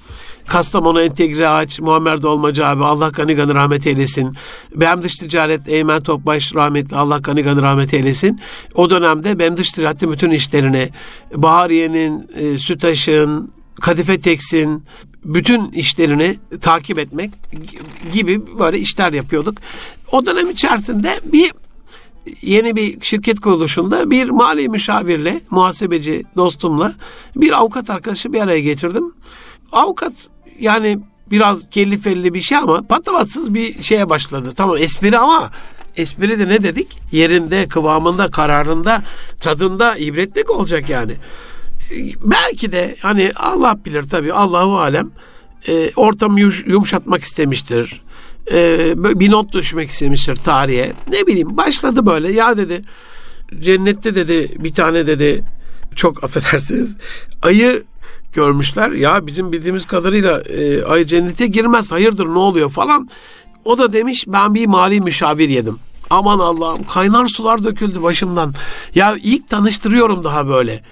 [0.46, 4.34] Kastamonu Entegre Ağaç, Muammer Dolmacı abi Allah gani gani rahmet eylesin.
[4.76, 8.40] BEM Dış Ticaret Eymen Topbaş rahmetli Allah gani gani rahmet eylesin.
[8.74, 10.90] O dönemde BEM Dış Ticaret'in bütün işlerini
[11.34, 14.84] Bahariye'nin, e, Sütaş'ın, Kadife Teks'in
[15.24, 17.30] bütün işlerini takip etmek
[18.12, 19.58] gibi böyle işler yapıyorduk.
[20.12, 21.52] O dönem içerisinde bir
[22.42, 26.94] yeni bir şirket kuruluşunda bir mali müşavirle, muhasebeci dostumla
[27.36, 29.14] bir avukat arkadaşı bir araya getirdim.
[29.72, 30.12] Avukat
[30.62, 30.98] yani
[31.30, 34.52] biraz kelli bir şey ama patavatsız bir şeye başladı.
[34.56, 35.50] Tamam espri ama
[35.96, 36.88] espri de ne dedik?
[37.12, 39.02] Yerinde, kıvamında, kararında,
[39.40, 41.12] tadında ibretlik olacak yani.
[42.22, 45.10] Belki de hani Allah bilir tabii Allahu alem
[45.68, 48.02] e, ortamı yumuşatmak istemiştir.
[48.52, 50.92] E, bir not düşmek istemiştir tarihe.
[51.08, 52.82] Ne bileyim başladı böyle ya dedi
[53.60, 55.44] cennette dedi bir tane dedi
[55.96, 56.96] çok affedersiniz
[57.42, 57.82] ayı
[58.32, 58.90] görmüşler.
[58.90, 63.08] Ya bizim bildiğimiz kadarıyla e, ay cennete girmez hayırdır ne oluyor falan.
[63.64, 65.78] O da demiş ben bir mali müşavir yedim.
[66.10, 68.54] Aman Allah'ım kaynar sular döküldü başımdan.
[68.94, 70.82] Ya ilk tanıştırıyorum daha böyle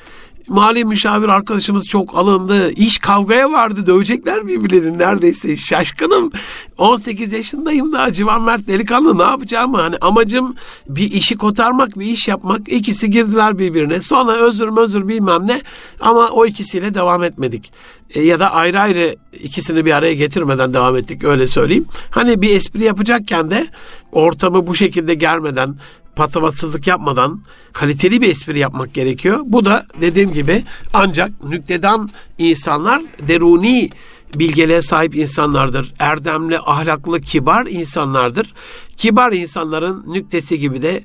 [0.51, 2.71] mali müşavir arkadaşımız çok alındı.
[2.71, 3.87] İş kavgaya vardı.
[3.87, 5.57] Dövecekler birbirlerini neredeyse.
[5.57, 6.33] Şaşkınım.
[6.79, 9.75] 18 yaşındayım daha civan mert delikanlı ne yapacağım?
[9.75, 10.55] Hani amacım
[10.89, 12.69] bir işi kotarmak, bir iş yapmak.
[12.69, 14.01] İkisi girdiler birbirine.
[14.01, 15.61] Sonra özür özür bilmem ne.
[16.01, 17.73] Ama o ikisiyle devam etmedik.
[18.15, 21.87] E, ya da ayrı ayrı ikisini bir araya getirmeden devam ettik öyle söyleyeyim.
[22.11, 23.67] Hani bir espri yapacakken de
[24.13, 25.77] ortamı bu şekilde germeden
[26.17, 27.43] patavatsızlık yapmadan
[27.73, 29.41] kaliteli bir espri yapmak gerekiyor.
[29.45, 33.91] Bu da dediğim gibi ancak nüktedan insanlar deruni
[34.35, 35.93] bilgeliğe sahip insanlardır.
[35.99, 38.55] Erdemli, ahlaklı, kibar insanlardır.
[38.97, 41.05] Kibar insanların nüktesi gibi de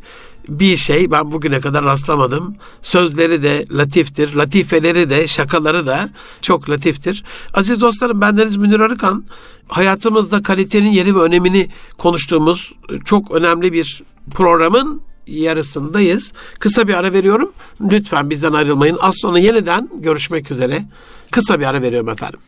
[0.49, 2.55] bir şey ben bugüne kadar rastlamadım.
[2.81, 6.10] Sözleri de latiftir, latifeleri de, şakaları da
[6.41, 7.23] çok latiftir.
[7.53, 9.25] Aziz dostlarım bendeniz Münir Arıkan.
[9.67, 12.73] Hayatımızda kalitenin yeri ve önemini konuştuğumuz
[13.05, 16.34] çok önemli bir programın yarısındayız.
[16.60, 17.51] Kısa bir ara veriyorum.
[17.81, 18.97] Lütfen bizden ayrılmayın.
[19.01, 20.84] Az sonra yeniden görüşmek üzere.
[21.31, 22.39] Kısa bir ara veriyorum efendim.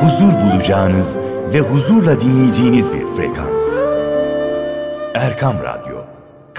[0.00, 1.18] huzur bulacağınız
[1.52, 3.76] ve huzurla dinleyeceğiniz bir frekans.
[5.14, 5.96] Erkam Radyo,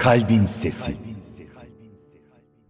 [0.02, 0.96] Kalbin Sesi.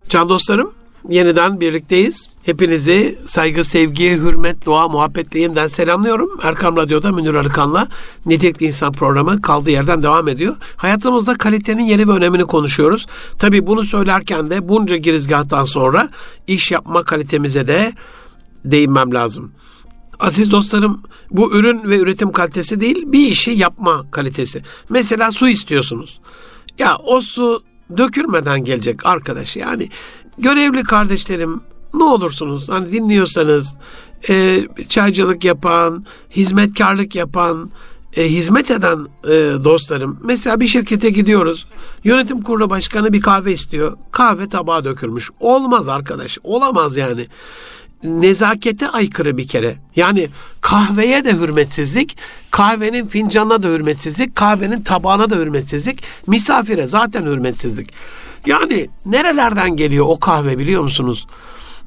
[0.09, 0.73] Can dostlarım,
[1.09, 2.29] yeniden birlikteyiz.
[2.42, 6.31] Hepinizi saygı, sevgi, hürmet, dua, muhabbetle yeniden selamlıyorum.
[6.42, 7.88] Erkam Radyo'da Münir Arıkan'la
[8.27, 10.57] Nitelikli İnsan programı kaldığı yerden devam ediyor.
[10.77, 13.07] Hayatımızda kalitenin yeri ve önemini konuşuyoruz.
[13.38, 16.09] Tabii bunu söylerken de bunca girizgahtan sonra
[16.47, 17.92] iş yapma kalitemize de
[18.64, 19.53] değinmem lazım.
[20.21, 24.62] Aziz dostlarım bu ürün ve üretim kalitesi değil bir işi yapma kalitesi.
[24.88, 26.21] Mesela su istiyorsunuz.
[26.79, 27.63] Ya o su
[27.97, 29.89] dökülmeden gelecek arkadaş yani
[30.39, 31.61] görevli kardeşlerim
[31.95, 33.77] ne olursunuz hani dinliyorsanız
[34.29, 37.71] e, çaycılık yapan, hizmetkarlık yapan,
[38.17, 40.19] e, hizmet eden e, dostlarım.
[40.23, 41.67] Mesela bir şirkete gidiyoruz.
[42.05, 43.97] Yönetim kurulu başkanı bir kahve istiyor.
[44.13, 45.31] Kahve tabağa dökülmüş.
[45.41, 46.39] Olmaz arkadaş.
[46.43, 47.27] Olamaz yani
[48.05, 49.77] nezakete aykırı bir kere.
[49.97, 50.29] Yani
[50.61, 52.19] kahveye de hürmetsizlik,
[52.51, 57.93] kahvenin fincanına da hürmetsizlik, kahvenin tabağına da hürmetsizlik, misafire zaten hürmetsizlik.
[58.47, 61.27] Yani nerelerden geliyor o kahve biliyor musunuz?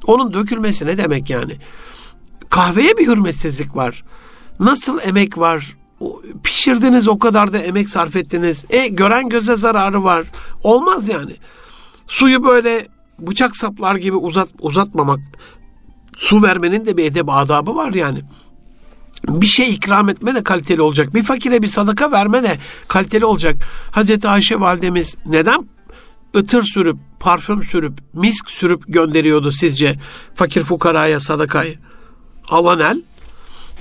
[0.07, 1.53] Onun dökülmesi ne demek yani?
[2.49, 4.03] Kahveye bir hürmetsizlik var.
[4.59, 5.77] Nasıl emek var?
[6.43, 8.65] Pişirdiniz o kadar da emek sarf ettiniz.
[8.69, 10.27] E gören göze zararı var.
[10.63, 11.35] Olmaz yani.
[12.07, 12.87] Suyu böyle
[13.19, 15.19] bıçak saplar gibi uzat uzatmamak
[16.17, 18.19] su vermenin de bir edeb adabı var yani.
[19.27, 21.15] Bir şey ikram etme de kaliteli olacak.
[21.15, 23.55] Bir fakire bir sadaka verme de kaliteli olacak.
[23.91, 25.65] Hazreti Ayşe validemiz neden
[26.35, 29.95] ıtır sürüp, parfüm sürüp, misk sürüp gönderiyordu sizce
[30.35, 31.75] fakir fukaraya sadakayı?
[32.49, 33.01] Alan el,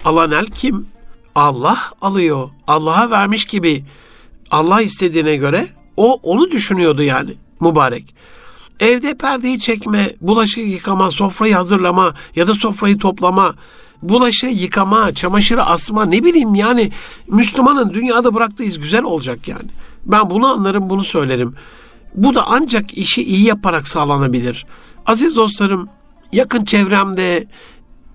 [0.04, 0.86] alan el kim?
[1.34, 2.48] Allah alıyor.
[2.66, 3.84] Allah'a vermiş gibi
[4.50, 8.14] Allah istediğine göre o onu düşünüyordu yani mübarek.
[8.80, 13.54] Evde perdeyi çekme, bulaşık yıkama, sofrayı hazırlama ya da sofrayı toplama,
[14.02, 16.90] bulaşığı yıkama, çamaşırı asma ne bileyim yani
[17.28, 19.68] Müslümanın dünyada bıraktığı iz güzel olacak yani.
[20.06, 21.54] Ben bunu anlarım, bunu söylerim.
[22.14, 24.66] Bu da ancak işi iyi yaparak sağlanabilir.
[25.06, 25.88] Aziz dostlarım,
[26.32, 27.46] yakın çevremde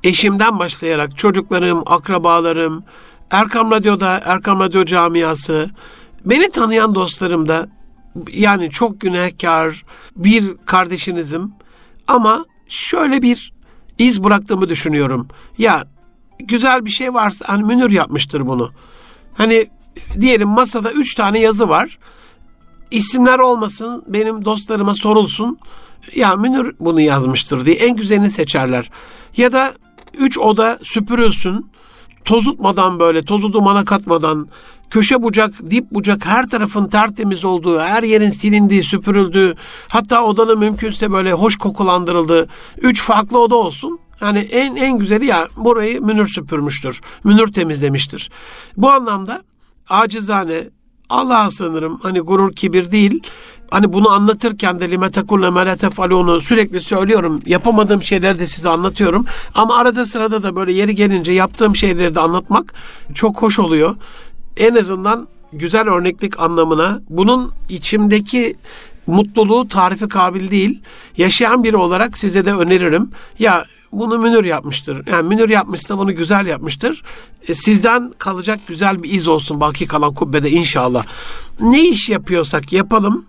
[0.04, 2.84] eşimden başlayarak çocuklarım, akrabalarım,
[3.32, 5.70] Erkam Radyo'da, Erkam Radyo camiası,
[6.26, 7.68] beni tanıyan dostlarım da
[8.34, 11.52] yani çok günahkar bir kardeşinizim
[12.08, 13.54] ama şöyle bir
[13.98, 15.28] iz bıraktığımı düşünüyorum.
[15.58, 15.84] Ya
[16.40, 18.72] güzel bir şey varsa hani Münir yapmıştır bunu.
[19.34, 19.70] Hani
[20.22, 22.00] diyelim masada üç tane yazı var.
[22.92, 25.60] İsimler olmasın benim dostlarıma sorulsun.
[26.16, 28.92] Ya Münir bunu yazmıştır diye en güzelini seçerler.
[29.38, 29.74] Ya da
[30.18, 31.72] üç oda süpürülsün.
[32.26, 34.48] Tozutmadan böyle tozu dumana katmadan
[34.90, 39.56] köşe bucak, dip bucak her tarafın tertemiz olduğu, her yerin silindiği, süpürüldüğü,
[39.88, 42.48] hatta odanın mümkünse böyle hoş kokulandırıldığı
[42.82, 44.00] üç farklı oda olsun.
[44.22, 47.02] Yani en en güzeli ya burayı Münir süpürmüştür.
[47.24, 48.30] Münir temizlemiştir.
[48.78, 49.44] Bu anlamda
[49.90, 50.64] acizane
[51.10, 52.00] Allah'a sığınırım.
[52.04, 53.24] Hani gurur kibir değil.
[53.72, 57.42] Hani bunu anlatırken de lime tekulle melete onu sürekli söylüyorum.
[57.46, 59.26] Yapamadığım şeyleri de size anlatıyorum.
[59.56, 62.74] Ama arada sırada da böyle yeri gelince yaptığım şeyleri de anlatmak
[63.14, 63.96] çok hoş oluyor
[64.60, 68.56] en azından güzel örneklik anlamına bunun içimdeki
[69.08, 70.82] mutluluğu tarifi kabil değil.
[71.18, 73.12] Yaşayan biri olarak size de öneririm.
[73.40, 75.08] Ya bunu Münir yapmıştır.
[75.08, 77.04] Yani Münir yapmışsa bunu güzel yapmıştır.
[77.48, 81.06] E, sizden kalacak güzel bir iz olsun baki kalan kubbede inşallah.
[81.62, 83.26] Ne iş yapıyorsak yapalım.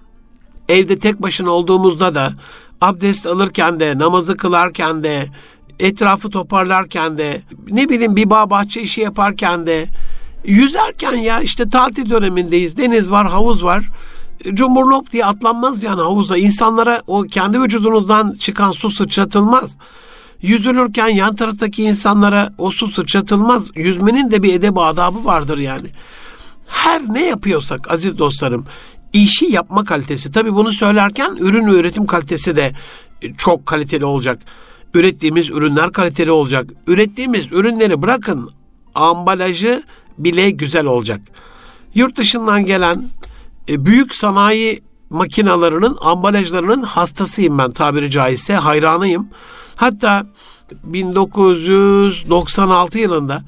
[0.69, 2.33] Evde tek başına olduğumuzda da
[2.81, 5.27] abdest alırken de, namazı kılarken de,
[5.79, 7.41] etrafı toparlarken de,
[7.71, 9.87] ne bileyim bir bağ bahçe işi yaparken de,
[10.45, 12.77] Yüzerken ya işte tatil dönemindeyiz.
[12.77, 13.91] Deniz var, havuz var.
[14.55, 16.37] Cumburlop diye atlanmaz yani havuza.
[16.37, 19.77] İnsanlara o kendi vücudunuzdan çıkan su sıçratılmaz.
[20.43, 23.65] Yüzülürken yan taraftaki insanlara o su sıçratılmaz.
[23.75, 25.89] Yüzmenin de bir edeb adabı vardır yani.
[26.67, 28.65] Her ne yapıyorsak aziz dostlarım
[29.13, 30.33] işi yapma kalitesi.
[30.33, 32.73] Tabii bunu söylerken ürün ve üretim kalitesi de
[33.39, 34.43] çok kaliteli olacak.
[34.95, 36.67] Ürettiğimiz ürünler kaliteli olacak.
[36.87, 38.51] Ürettiğimiz ürünleri bırakın
[38.95, 39.83] ambalajı
[40.25, 41.21] bile güzel olacak.
[41.95, 43.05] Yurt dışından gelen
[43.69, 49.29] e, büyük sanayi makinalarının ambalajlarının hastasıyım ben tabiri caizse hayranıyım.
[49.77, 50.27] Hatta
[50.85, 53.43] 1996 yılında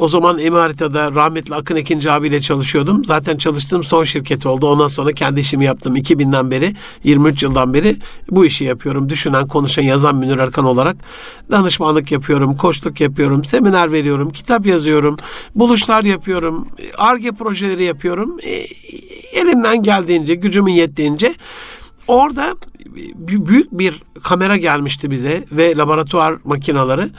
[0.00, 3.04] o zaman Emirat'ta rahmetli Akın Ekinci abiyle çalışıyordum.
[3.04, 4.66] Zaten çalıştığım son şirket oldu.
[4.66, 5.96] Ondan sonra kendi işimi yaptım.
[5.96, 7.96] 2000'den beri, 23 yıldan beri
[8.30, 9.08] bu işi yapıyorum.
[9.08, 10.96] Düşünen, konuşan, yazan Münir Erkan olarak
[11.50, 15.16] danışmanlık yapıyorum, koçluk yapıyorum, seminer veriyorum, kitap yazıyorum,
[15.54, 18.38] buluşlar yapıyorum, ARGE projeleri yapıyorum.
[18.42, 18.52] E,
[19.40, 21.34] elimden geldiğince, gücümün yettiğince
[22.08, 22.54] orada
[23.14, 27.10] büyük bir kamera gelmişti bize ve laboratuvar makinaları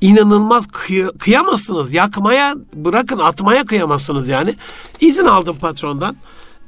[0.00, 1.92] inanılmaz kıy- kıyamazsınız.
[1.92, 4.54] Yakmaya bırakın atmaya kıyamazsınız yani.
[5.00, 6.16] İzin aldım patrondan.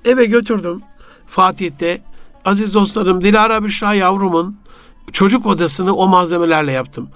[0.04, 0.82] Eve götürdüm.
[1.26, 2.02] Fatih'te
[2.44, 4.56] aziz dostlarım Dilara Büşra yavrumun
[5.12, 7.08] çocuk odasını o malzemelerle yaptım.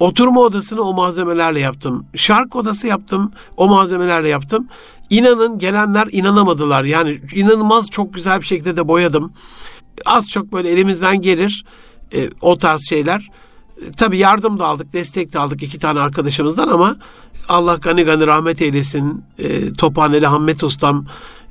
[0.00, 2.06] Oturma odasını o malzemelerle yaptım.
[2.16, 3.32] Şark odası yaptım.
[3.56, 4.68] O malzemelerle yaptım.
[5.10, 6.84] İnanın gelenler inanamadılar.
[6.84, 9.32] Yani inanılmaz çok güzel bir şekilde de boyadım.
[10.06, 11.64] Az çok böyle elimizden gelir
[12.14, 13.28] e, o tarz şeyler.
[13.80, 16.96] E, tabii yardım da aldık, destek de aldık iki tane arkadaşımızdan ama
[17.48, 19.24] Allah gani gani rahmet eylesin.
[19.38, 21.06] E, Tophaneli Hammet Ustam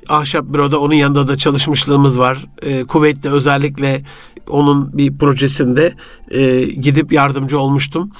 [0.08, 2.46] Ahşap Büro'da onun yanında da çalışmışlığımız var.
[2.62, 4.02] E, kuvvetle özellikle
[4.48, 5.94] onun bir projesinde
[6.30, 8.10] e, gidip yardımcı olmuştum.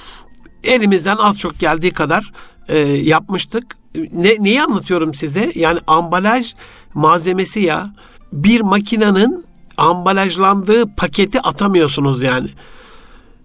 [0.63, 2.31] Elimizden az çok geldiği kadar
[2.67, 3.63] e, yapmıştık.
[4.11, 5.51] Ne, neyi anlatıyorum size?
[5.55, 6.53] Yani ambalaj
[6.93, 7.95] malzemesi ya
[8.33, 9.45] bir makinenin
[9.77, 12.49] ambalajlandığı paketi atamıyorsunuz yani.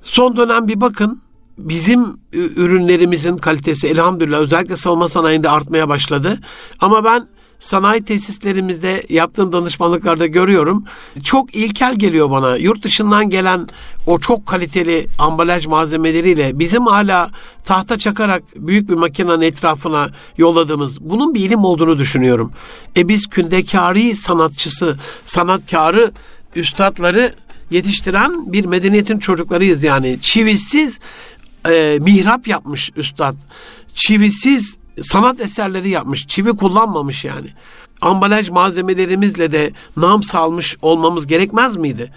[0.02, 1.22] Son dönem bir bakın
[1.58, 6.38] bizim ürünlerimizin kalitesi elhamdülillah özellikle savunma sanayinde artmaya başladı.
[6.80, 7.26] Ama ben
[7.60, 10.84] sanayi tesislerimizde yaptığım danışmanlıklarda görüyorum.
[11.24, 12.56] Çok ilkel geliyor bana.
[12.56, 13.68] Yurt dışından gelen
[14.06, 17.30] o çok kaliteli ambalaj malzemeleriyle bizim hala
[17.64, 22.52] tahta çakarak büyük bir makinenin etrafına yolladığımız bunun bir ilim olduğunu düşünüyorum.
[22.96, 26.12] E biz kündekari sanatçısı, sanatkarı,
[26.56, 27.32] üstadları
[27.70, 30.18] yetiştiren bir medeniyetin çocuklarıyız yani.
[30.20, 31.00] Çivisiz
[31.68, 33.34] e, mihrap yapmış üstad.
[33.94, 36.26] Çivisiz sanat eserleri yapmış.
[36.26, 37.48] Çivi kullanmamış yani.
[38.00, 42.12] Ambalaj malzemelerimizle de nam salmış olmamız gerekmez miydi?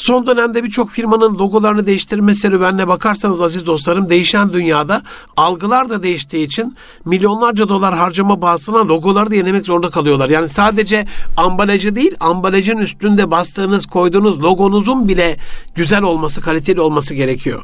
[0.00, 5.02] Son dönemde birçok firmanın logolarını değiştirme serüvenine bakarsanız aziz dostlarım değişen dünyada
[5.36, 10.28] algılar da değiştiği için milyonlarca dolar harcama bahsına logoları da yenilemek zorunda kalıyorlar.
[10.28, 15.36] Yani sadece ambalajı değil ambalajın üstünde bastığınız koyduğunuz logonuzun bile
[15.74, 17.62] güzel olması kaliteli olması gerekiyor.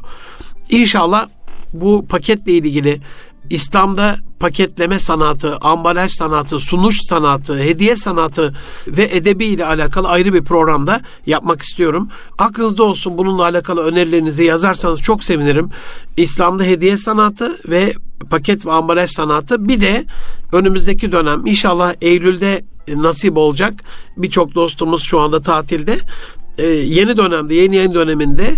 [0.69, 1.27] İnşallah
[1.73, 3.01] bu paketle ilgili
[3.49, 8.53] İslam'da paketleme sanatı, ambalaj sanatı, sunuş sanatı, hediye sanatı
[8.87, 12.09] ve edebi ile alakalı ayrı bir programda yapmak istiyorum.
[12.37, 15.69] Aklınızda olsun bununla alakalı önerilerinizi yazarsanız çok sevinirim.
[16.17, 17.93] İslam'da hediye sanatı ve
[18.29, 20.05] paket ve ambalaj sanatı bir de
[20.51, 22.61] önümüzdeki dönem inşallah Eylül'de
[22.95, 23.73] nasip olacak.
[24.17, 25.99] Birçok dostumuz şu anda tatilde.
[26.57, 28.53] Ee, yeni dönemde, yeni yeni döneminde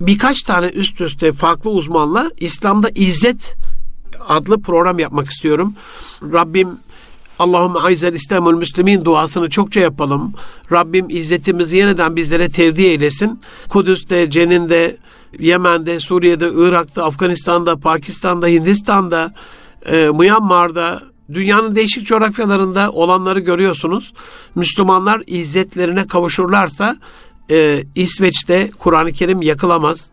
[0.00, 3.56] birkaç tane üst üste farklı uzmanla İslam'da izzet
[4.28, 5.74] adlı program yapmak istiyorum.
[6.22, 6.68] Rabbim
[7.38, 10.32] Allahümme aizel İslamül Müslümin duasını çokça yapalım.
[10.72, 13.40] Rabbim izzetimizi yeniden bizlere tevdi eylesin.
[13.68, 14.96] Kudüs'te, Cenin'de,
[15.38, 19.34] Yemen'de, Suriye'de, Irak'ta, Afganistan'da, Pakistan'da, Hindistan'da,
[19.86, 24.12] e, Myanmar'da, dünyanın değişik coğrafyalarında olanları görüyorsunuz.
[24.54, 26.96] Müslümanlar izzetlerine kavuşurlarsa
[27.50, 30.10] e, İsveç'te Kur'an-ı Kerim yakılamaz.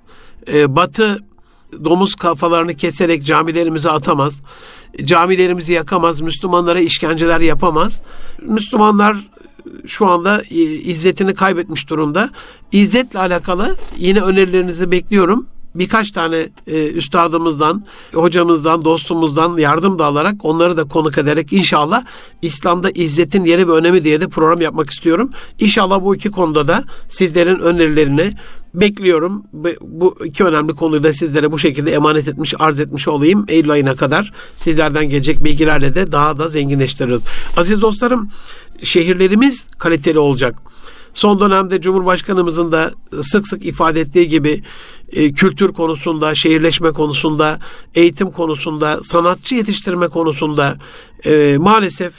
[0.54, 1.20] E, Batı
[1.84, 4.42] domuz kafalarını keserek camilerimize atamaz.
[5.04, 6.22] Camilerimizi yakamaz.
[6.22, 8.02] Müslümanlara işkenceler yapamaz.
[8.42, 9.18] Müslümanlar
[9.88, 12.30] şu anda e, izzetini kaybetmiş durumda.
[12.72, 20.78] İzzetle alakalı yine önerilerinizi bekliyorum birkaç tane e, üstadımızdan, hocamızdan, dostumuzdan yardım da alarak onları
[20.78, 22.06] da konuk ederek inşallah
[22.42, 25.30] İslam'da izzetin yeri ve önemi diye de program yapmak istiyorum.
[25.60, 28.32] İnşallah bu iki konuda da sizlerin önerilerini
[28.74, 29.44] bekliyorum.
[29.82, 33.46] Bu iki önemli konuyu da sizlere bu şekilde emanet etmiş, arz etmiş olayım.
[33.48, 37.22] Eylül ayına kadar sizlerden gelecek bilgilerle de daha da zenginleştiririz.
[37.58, 38.30] Aziz dostlarım,
[38.84, 40.56] şehirlerimiz kaliteli olacak.
[41.14, 44.62] Son dönemde Cumhurbaşkanımızın da sık sık ifade ettiği gibi
[45.12, 47.60] e, kültür konusunda, şehirleşme konusunda,
[47.96, 50.78] eğitim konusunda, sanatçı yetiştirme konusunda
[51.26, 52.14] e, maalesef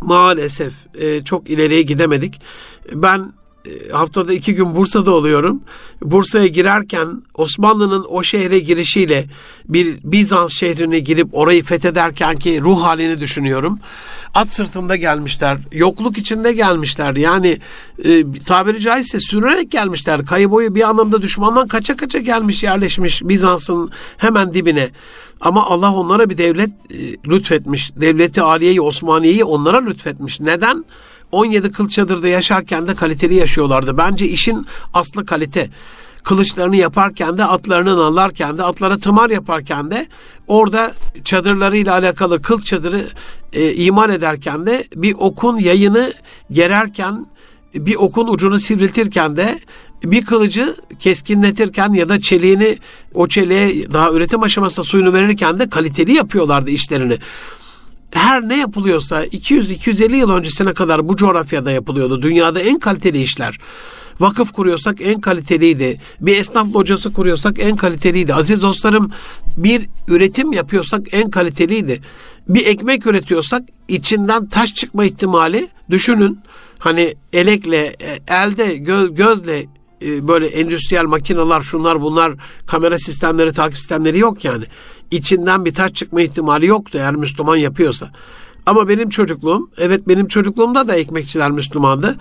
[0.00, 2.40] maalesef e, çok ileriye gidemedik.
[2.92, 3.32] Ben
[3.92, 5.60] haftada iki gün Bursa'da oluyorum.
[6.02, 9.26] Bursa'ya girerken Osmanlı'nın o şehre girişiyle
[9.68, 13.78] bir Bizans şehrine girip orayı fethederken ki ruh halini düşünüyorum.
[14.34, 15.58] At sırtında gelmişler.
[15.72, 17.16] Yokluk içinde gelmişler.
[17.16, 17.58] Yani
[18.04, 20.26] e, tabiri caizse sürerek gelmişler.
[20.26, 24.88] Kayı boyu bir anlamda düşmandan kaça kaça gelmiş yerleşmiş Bizans'ın hemen dibine.
[25.40, 27.92] Ama Allah onlara bir devlet e, lütfetmiş.
[27.96, 30.40] Devleti Aliye'yi, Osmaniye'yi onlara lütfetmiş.
[30.40, 30.84] Neden?
[31.32, 33.98] 17 kıl çadırda yaşarken de kaliteli yaşıyorlardı.
[33.98, 35.70] Bence işin aslı kalite.
[36.22, 40.06] Kılıçlarını yaparken de atlarını nallarken de atlara tımar yaparken de
[40.46, 40.92] orada
[41.24, 43.06] çadırlarıyla alakalı kıl çadırı
[43.52, 46.12] e, imal ederken de bir okun yayını
[46.50, 47.26] gererken
[47.74, 49.58] bir okun ucunu sivriltirken de
[50.04, 52.78] bir kılıcı keskinletirken ya da çeliğini
[53.14, 57.18] o çeliğe daha üretim aşamasında suyunu verirken de kaliteli yapıyorlardı işlerini
[58.10, 62.22] her ne yapılıyorsa 200-250 yıl öncesine kadar bu coğrafyada yapılıyordu.
[62.22, 63.58] Dünyada en kaliteli işler.
[64.20, 65.96] vakıf kuruyorsak en kaliteliydi.
[66.20, 68.34] Bir esnaf locası kuruyorsak en kaliteliydi.
[68.34, 69.10] Aziz dostlarım
[69.56, 72.00] bir üretim yapıyorsak en kaliteliydi.
[72.48, 76.38] Bir ekmek üretiyorsak içinden taş çıkma ihtimali düşünün.
[76.78, 79.66] Hani elekle, e, elde, gö- gözle
[80.02, 82.32] e, böyle endüstriyel makineler, şunlar bunlar,
[82.66, 84.64] kamera sistemleri, takip sistemleri yok yani.
[85.10, 88.12] İçinden bir taş çıkma ihtimali yoktu eğer Müslüman yapıyorsa.
[88.66, 92.16] Ama benim çocukluğum, evet benim çocukluğumda da ekmekçiler Müslümandı.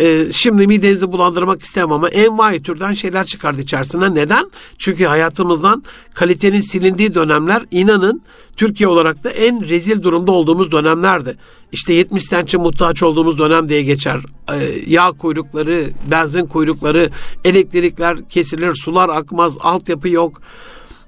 [0.00, 4.14] Ee, şimdi midenizi bulandırmak istemem ama envai türden şeyler çıkardı içerisinden.
[4.14, 4.50] Neden?
[4.78, 5.84] Çünkü hayatımızdan
[6.14, 8.22] kalitenin silindiği dönemler inanın
[8.56, 11.36] Türkiye olarak da en rezil durumda olduğumuz dönemlerdi.
[11.72, 14.20] İşte 70 sentçe muhtaç olduğumuz dönem diye geçer.
[14.52, 14.54] Ee,
[14.86, 17.10] yağ kuyrukları, benzin kuyrukları,
[17.44, 20.40] elektrikler kesilir, sular akmaz, altyapı yok.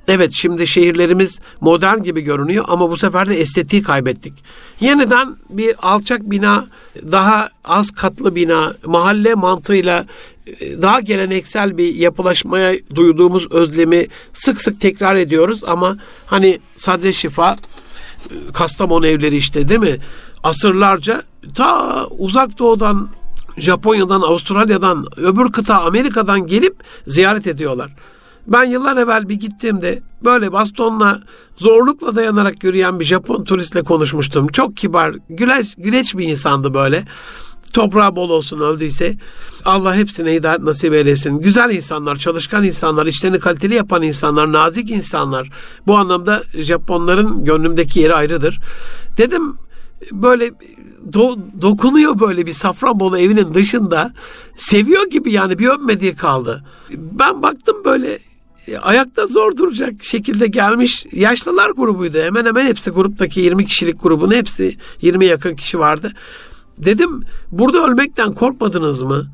[0.08, 4.32] Evet şimdi şehirlerimiz modern gibi görünüyor ama bu sefer de estetiği kaybettik.
[4.80, 6.66] Yeniden bir alçak bina,
[7.12, 10.06] daha az katlı bina, mahalle mantığıyla
[10.46, 15.96] e, daha geleneksel bir yapılaşmaya duyduğumuz özlemi sık sık tekrar ediyoruz ama
[16.26, 19.98] hani sadece şifa, e, Kastamonu evleri işte değil mi?
[20.42, 21.22] Asırlarca
[21.54, 23.08] ta uzak doğudan
[23.56, 26.76] Japonya'dan, Avustralya'dan, öbür kıta Amerika'dan gelip
[27.06, 27.90] ziyaret ediyorlar.
[28.46, 31.20] Ben yıllar evvel bir gittiğimde böyle bastonla
[31.56, 34.48] zorlukla dayanarak yürüyen bir Japon turistle konuşmuştum.
[34.48, 37.04] Çok kibar, güleç, güleç bir insandı böyle.
[37.72, 39.14] Toprağı bol olsun öldüyse.
[39.64, 41.38] Allah hepsine hidayet nasip eylesin.
[41.38, 45.50] Güzel insanlar, çalışkan insanlar, işlerini kaliteli yapan insanlar, nazik insanlar.
[45.86, 48.60] Bu anlamda Japonların gönlümdeki yeri ayrıdır.
[49.16, 49.56] Dedim
[50.12, 50.50] böyle
[51.12, 54.12] do, dokunuyor böyle bir Safranbolu evinin dışında.
[54.56, 56.64] Seviyor gibi yani bir öpmediği kaldı.
[56.90, 58.18] Ben baktım böyle
[58.82, 62.18] ayakta zor duracak şekilde gelmiş yaşlılar grubuydu.
[62.18, 66.12] Hemen hemen hepsi gruptaki 20 kişilik grubun hepsi 20 yakın kişi vardı.
[66.78, 69.26] Dedim burada ölmekten korkmadınız mı?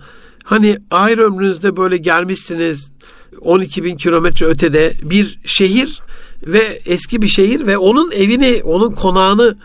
[0.45, 2.93] Hani ayrı ömrünüzde böyle gelmişsiniz
[3.41, 6.01] 12 bin kilometre ötede bir şehir
[6.43, 9.57] ve eski bir şehir ve onun evini, onun konağını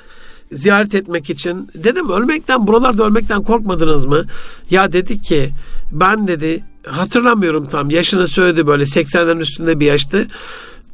[0.51, 1.67] ziyaret etmek için.
[1.75, 4.25] Dedim ölmekten, buralarda ölmekten korkmadınız mı?
[4.69, 5.49] Ya dedi ki
[5.91, 10.27] ben dedi hatırlamıyorum tam yaşını söyledi böyle 80'lerin üstünde bir yaştı.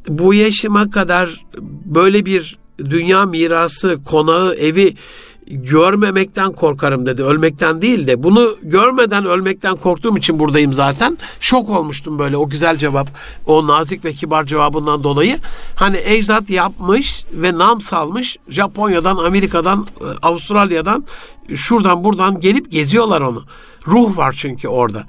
[0.08, 1.46] Bu yaşıma kadar
[1.86, 4.96] böyle bir dünya mirası, konağı, evi
[5.50, 7.24] görmemekten korkarım dedi.
[7.24, 11.18] Ölmekten değil de bunu görmeden ölmekten korktuğum için buradayım zaten.
[11.40, 13.10] Şok olmuştum böyle o güzel cevap,
[13.46, 15.38] o nazik ve kibar cevabından dolayı.
[15.76, 21.06] Hani ecdat yapmış ve nam salmış Japonya'dan, Amerika'dan, e, Avustralya'dan
[21.56, 23.44] şuradan buradan gelip geziyorlar onu.
[23.88, 25.04] Ruh var çünkü orada.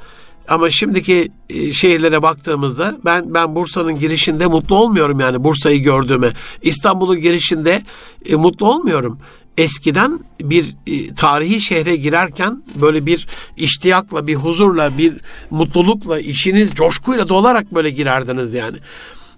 [0.49, 6.33] Ama şimdiki e, şehirlere baktığımızda ben ben Bursa'nın girişinde mutlu olmuyorum yani Bursa'yı gördüğüme.
[6.63, 7.83] İstanbul'un girişinde
[8.27, 9.19] e, mutlu olmuyorum.
[9.59, 13.27] Eskiden bir e, tarihi şehre girerken böyle bir
[13.57, 15.21] iştiyakla, bir huzurla, bir
[15.51, 18.77] mutlulukla, işiniz coşkuyla dolarak böyle girerdiniz yani.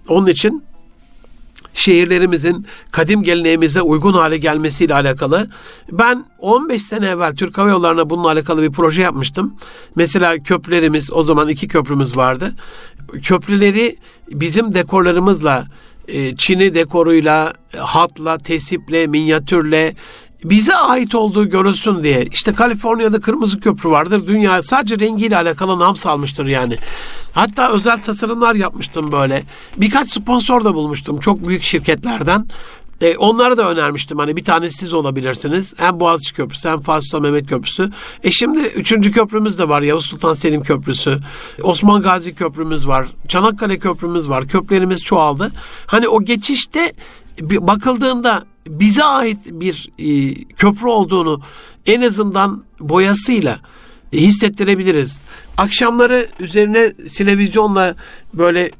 [0.07, 0.63] Onun için
[1.73, 5.49] şehirlerimizin kadim geleneğimize uygun hale gelmesiyle alakalı.
[5.91, 9.53] Ben 15 sene evvel Türk Hava Yolları'na bununla alakalı bir proje yapmıştım.
[9.95, 12.53] Mesela köprülerimiz, o zaman iki köprümüz vardı.
[13.23, 13.97] Köprüleri
[14.31, 15.65] bizim dekorlarımızla,
[16.07, 19.95] e, Çin'i dekoruyla, hatla, tesiple, minyatürle,
[20.45, 22.25] bize ait olduğu görülsün diye.
[22.25, 24.27] İşte Kaliforniya'da kırmızı köprü vardır.
[24.27, 26.77] Dünya sadece rengiyle alakalı nam salmıştır yani.
[27.33, 29.43] Hatta özel tasarımlar yapmıştım böyle.
[29.77, 32.45] Birkaç sponsor da bulmuştum çok büyük şirketlerden.
[33.01, 34.17] E, onları da önermiştim.
[34.17, 35.73] Hani bir tanesi siz olabilirsiniz.
[35.77, 37.91] Hem Boğaziçi Köprüsü hem Fatih Sultan Mehmet Köprüsü.
[38.23, 39.81] E şimdi üçüncü köprümüz de var.
[39.81, 41.19] Yavuz Sultan Selim Köprüsü.
[41.63, 43.07] Osman Gazi Köprümüz var.
[43.27, 44.47] Çanakkale Köprümüz var.
[44.47, 45.51] Köprülerimiz çoğaldı.
[45.85, 46.93] Hani o geçişte
[47.41, 51.41] bakıldığında bize ait bir e, köprü olduğunu
[51.85, 53.59] en azından boyasıyla
[54.13, 55.21] e, hissettirebiliriz.
[55.57, 57.95] Akşamları üzerine sinevizyonla
[58.33, 58.71] böyle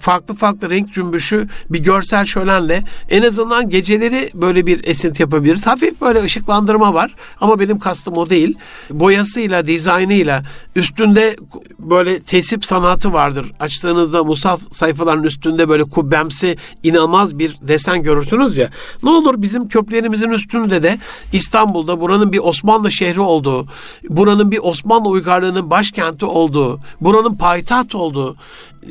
[0.00, 5.66] farklı farklı renk cümbüşü bir görsel şölenle en azından geceleri böyle bir esinti yapabiliriz.
[5.66, 8.58] Hafif böyle ışıklandırma var ama benim kastım o değil.
[8.90, 10.42] Boyasıyla, dizaynıyla
[10.76, 11.36] üstünde
[11.78, 13.52] böyle tesip sanatı vardır.
[13.60, 18.70] Açtığınızda musaf sayfaların üstünde böyle kubbemsi inanılmaz bir desen görürsünüz ya.
[19.02, 20.98] Ne olur bizim köprülerimizin üstünde de
[21.32, 23.66] İstanbul'da buranın bir Osmanlı şehri olduğu,
[24.08, 28.36] buranın bir Osmanlı uygarlığının başkenti olduğu, buranın payitaht olduğu,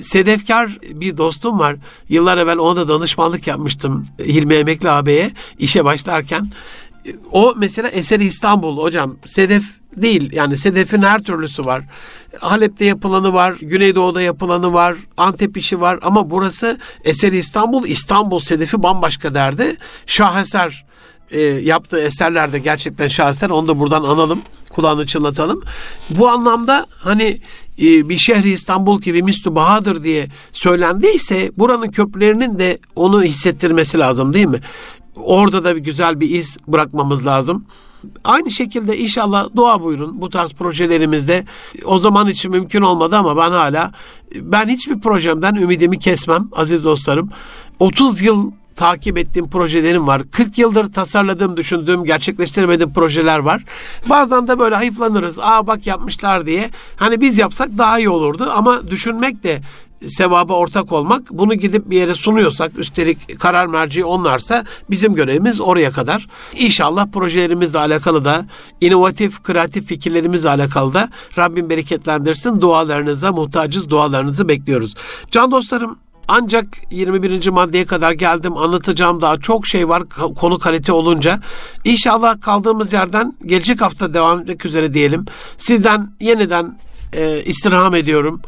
[0.01, 1.75] sedefkar bir dostum var.
[2.09, 6.51] Yıllar evvel ona da danışmanlık yapmıştım Hilmi Emekli ağabeye işe başlarken.
[7.31, 9.15] O mesela Eseri İstanbul hocam.
[9.25, 9.63] Sedef
[9.97, 11.83] değil yani Sedef'in her türlüsü var.
[12.39, 18.83] Halep'te yapılanı var, Güneydoğu'da yapılanı var, Antep işi var ama burası Eseri İstanbul, İstanbul Sedef'i
[18.83, 19.77] bambaşka derdi.
[20.05, 20.85] Şaheser
[21.31, 23.49] e, yaptığı eserlerde gerçekten şaheser.
[23.49, 24.41] Onu da buradan analım.
[24.69, 25.63] kulağını çınlatalım.
[26.09, 27.39] Bu anlamda hani
[27.77, 34.45] bir şehri İstanbul gibi Mistu Bahadır diye söylendiyse buranın köprülerinin de onu hissettirmesi lazım değil
[34.45, 34.59] mi?
[35.15, 37.65] Orada da bir güzel bir iz bırakmamız lazım.
[38.23, 41.45] Aynı şekilde inşallah dua buyurun bu tarz projelerimizde.
[41.85, 43.91] O zaman için mümkün olmadı ama ben hala
[44.35, 47.29] ben hiçbir projemden ümidimi kesmem aziz dostlarım.
[47.79, 50.21] 30 yıl takip ettiğim projelerim var.
[50.31, 53.63] 40 yıldır tasarladığım, düşündüğüm, gerçekleştiremediğim projeler var.
[54.09, 55.39] Bazen de böyle hayıflanırız.
[55.39, 56.69] Aa bak yapmışlar diye.
[56.95, 59.61] Hani biz yapsak daha iyi olurdu ama düşünmek de
[60.07, 61.29] sevaba ortak olmak.
[61.31, 66.27] Bunu gidip bir yere sunuyorsak üstelik karar merci onlarsa bizim görevimiz oraya kadar.
[66.55, 68.45] İnşallah projelerimizle alakalı da
[68.81, 72.61] inovatif, kreatif fikirlerimizle alakalı da Rabbim bereketlendirsin.
[72.61, 74.95] Dualarınıza muhtacız, dualarınızı bekliyoruz.
[75.31, 77.47] Can dostlarım ancak 21.
[77.47, 78.57] maddeye kadar geldim.
[78.57, 80.03] Anlatacağım daha çok şey var
[80.35, 81.39] konu kalite olunca.
[81.83, 85.25] İnşallah kaldığımız yerden gelecek hafta devam etmek üzere diyelim.
[85.57, 86.79] Sizden yeniden
[87.13, 88.41] e, istirham ediyorum.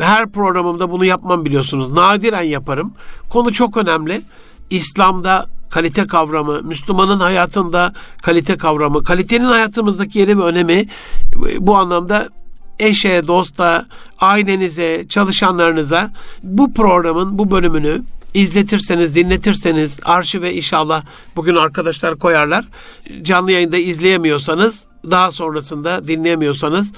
[0.00, 1.92] Her programımda bunu yapmam biliyorsunuz.
[1.92, 2.94] Nadiren yaparım.
[3.28, 4.22] Konu çok önemli.
[4.70, 7.92] İslam'da kalite kavramı, Müslümanın hayatında
[8.22, 10.86] kalite kavramı, kalitenin hayatımızdaki yeri ve önemi
[11.58, 12.28] bu anlamda
[12.78, 13.86] eşe, dosta,
[14.20, 16.10] ailenize, çalışanlarınıza
[16.42, 18.02] bu programın bu bölümünü
[18.34, 21.04] izletirseniz, dinletirseniz arşive inşallah
[21.36, 22.64] bugün arkadaşlar koyarlar.
[23.22, 26.92] Canlı yayında izleyemiyorsanız daha sonrasında dinleyemiyorsanız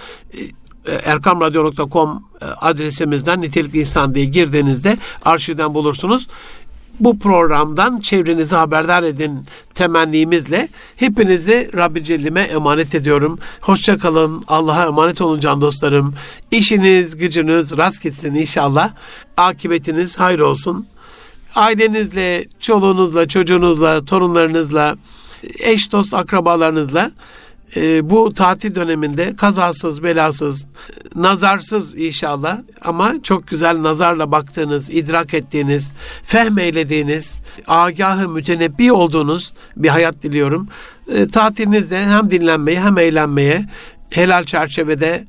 [0.86, 6.28] e, erkamradyo.com e, adresimizden nitelikli insan diye girdiğinizde arşivden bulursunuz
[7.00, 13.38] bu programdan çevrenizi haberdar edin temennimizle hepinizi Rabbi Celle'ime emanet ediyorum.
[13.60, 14.44] Hoşça kalın.
[14.48, 16.14] Allah'a emanet olun can dostlarım.
[16.50, 18.90] İşiniz, gücünüz rast gitsin inşallah.
[19.36, 20.86] Akibetiniz hayır olsun.
[21.54, 24.96] Ailenizle, çoluğunuzla, çocuğunuzla, torunlarınızla,
[25.58, 27.10] eş dost akrabalarınızla
[27.76, 30.66] e, bu tatil döneminde kazasız, belasız,
[31.14, 35.92] nazarsız inşallah ama çok güzel nazarla baktığınız, idrak ettiğiniz,
[36.24, 40.68] fehmeylediğiniz, agahı mütenebbi olduğunuz bir hayat diliyorum.
[41.08, 43.64] E, tatilinizde hem dinlenmeye hem eğlenmeye
[44.10, 45.24] helal çerçevede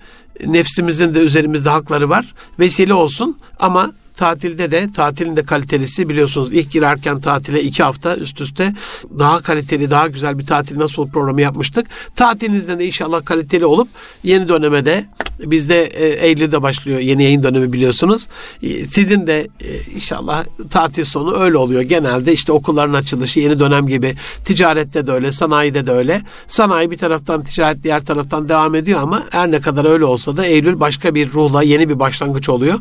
[0.46, 2.34] nefsimizin de üzerimizde hakları var.
[2.60, 8.42] Vesile olsun ama Tatilde de tatilin de kalitelisi biliyorsunuz ilk girerken tatile iki hafta üst
[8.42, 8.74] üste
[9.20, 11.88] daha kaliteli daha güzel bir tatil nasıl programı yapmıştık.
[12.16, 13.88] Tatilinizde de inşallah kaliteli olup
[14.24, 15.06] yeni döneme de
[15.40, 18.28] bizde e, Eylül'de başlıyor yeni yayın dönemi biliyorsunuz.
[18.64, 21.82] E, sizin de e, inşallah tatil sonu öyle oluyor.
[21.82, 26.22] Genelde işte okulların açılışı yeni dönem gibi ticarette de öyle sanayide de öyle.
[26.48, 30.46] Sanayi bir taraftan ticaret diğer taraftan devam ediyor ama her ne kadar öyle olsa da
[30.46, 32.80] Eylül başka bir ruhla yeni bir başlangıç oluyor.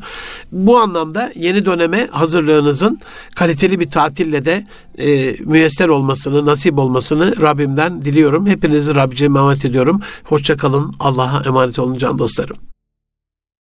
[0.52, 3.00] Bu anlamda yeni döneme hazırlığınızın
[3.36, 4.66] kaliteli bir tatille de
[4.98, 8.46] e, müyesser olmasını, nasip olmasını Rabbimden diliyorum.
[8.46, 10.00] Hepinizi Rabbicime emanet ediyorum.
[10.24, 10.94] Hoşçakalın.
[11.00, 12.73] Allah'a emanet olun can dostlarım.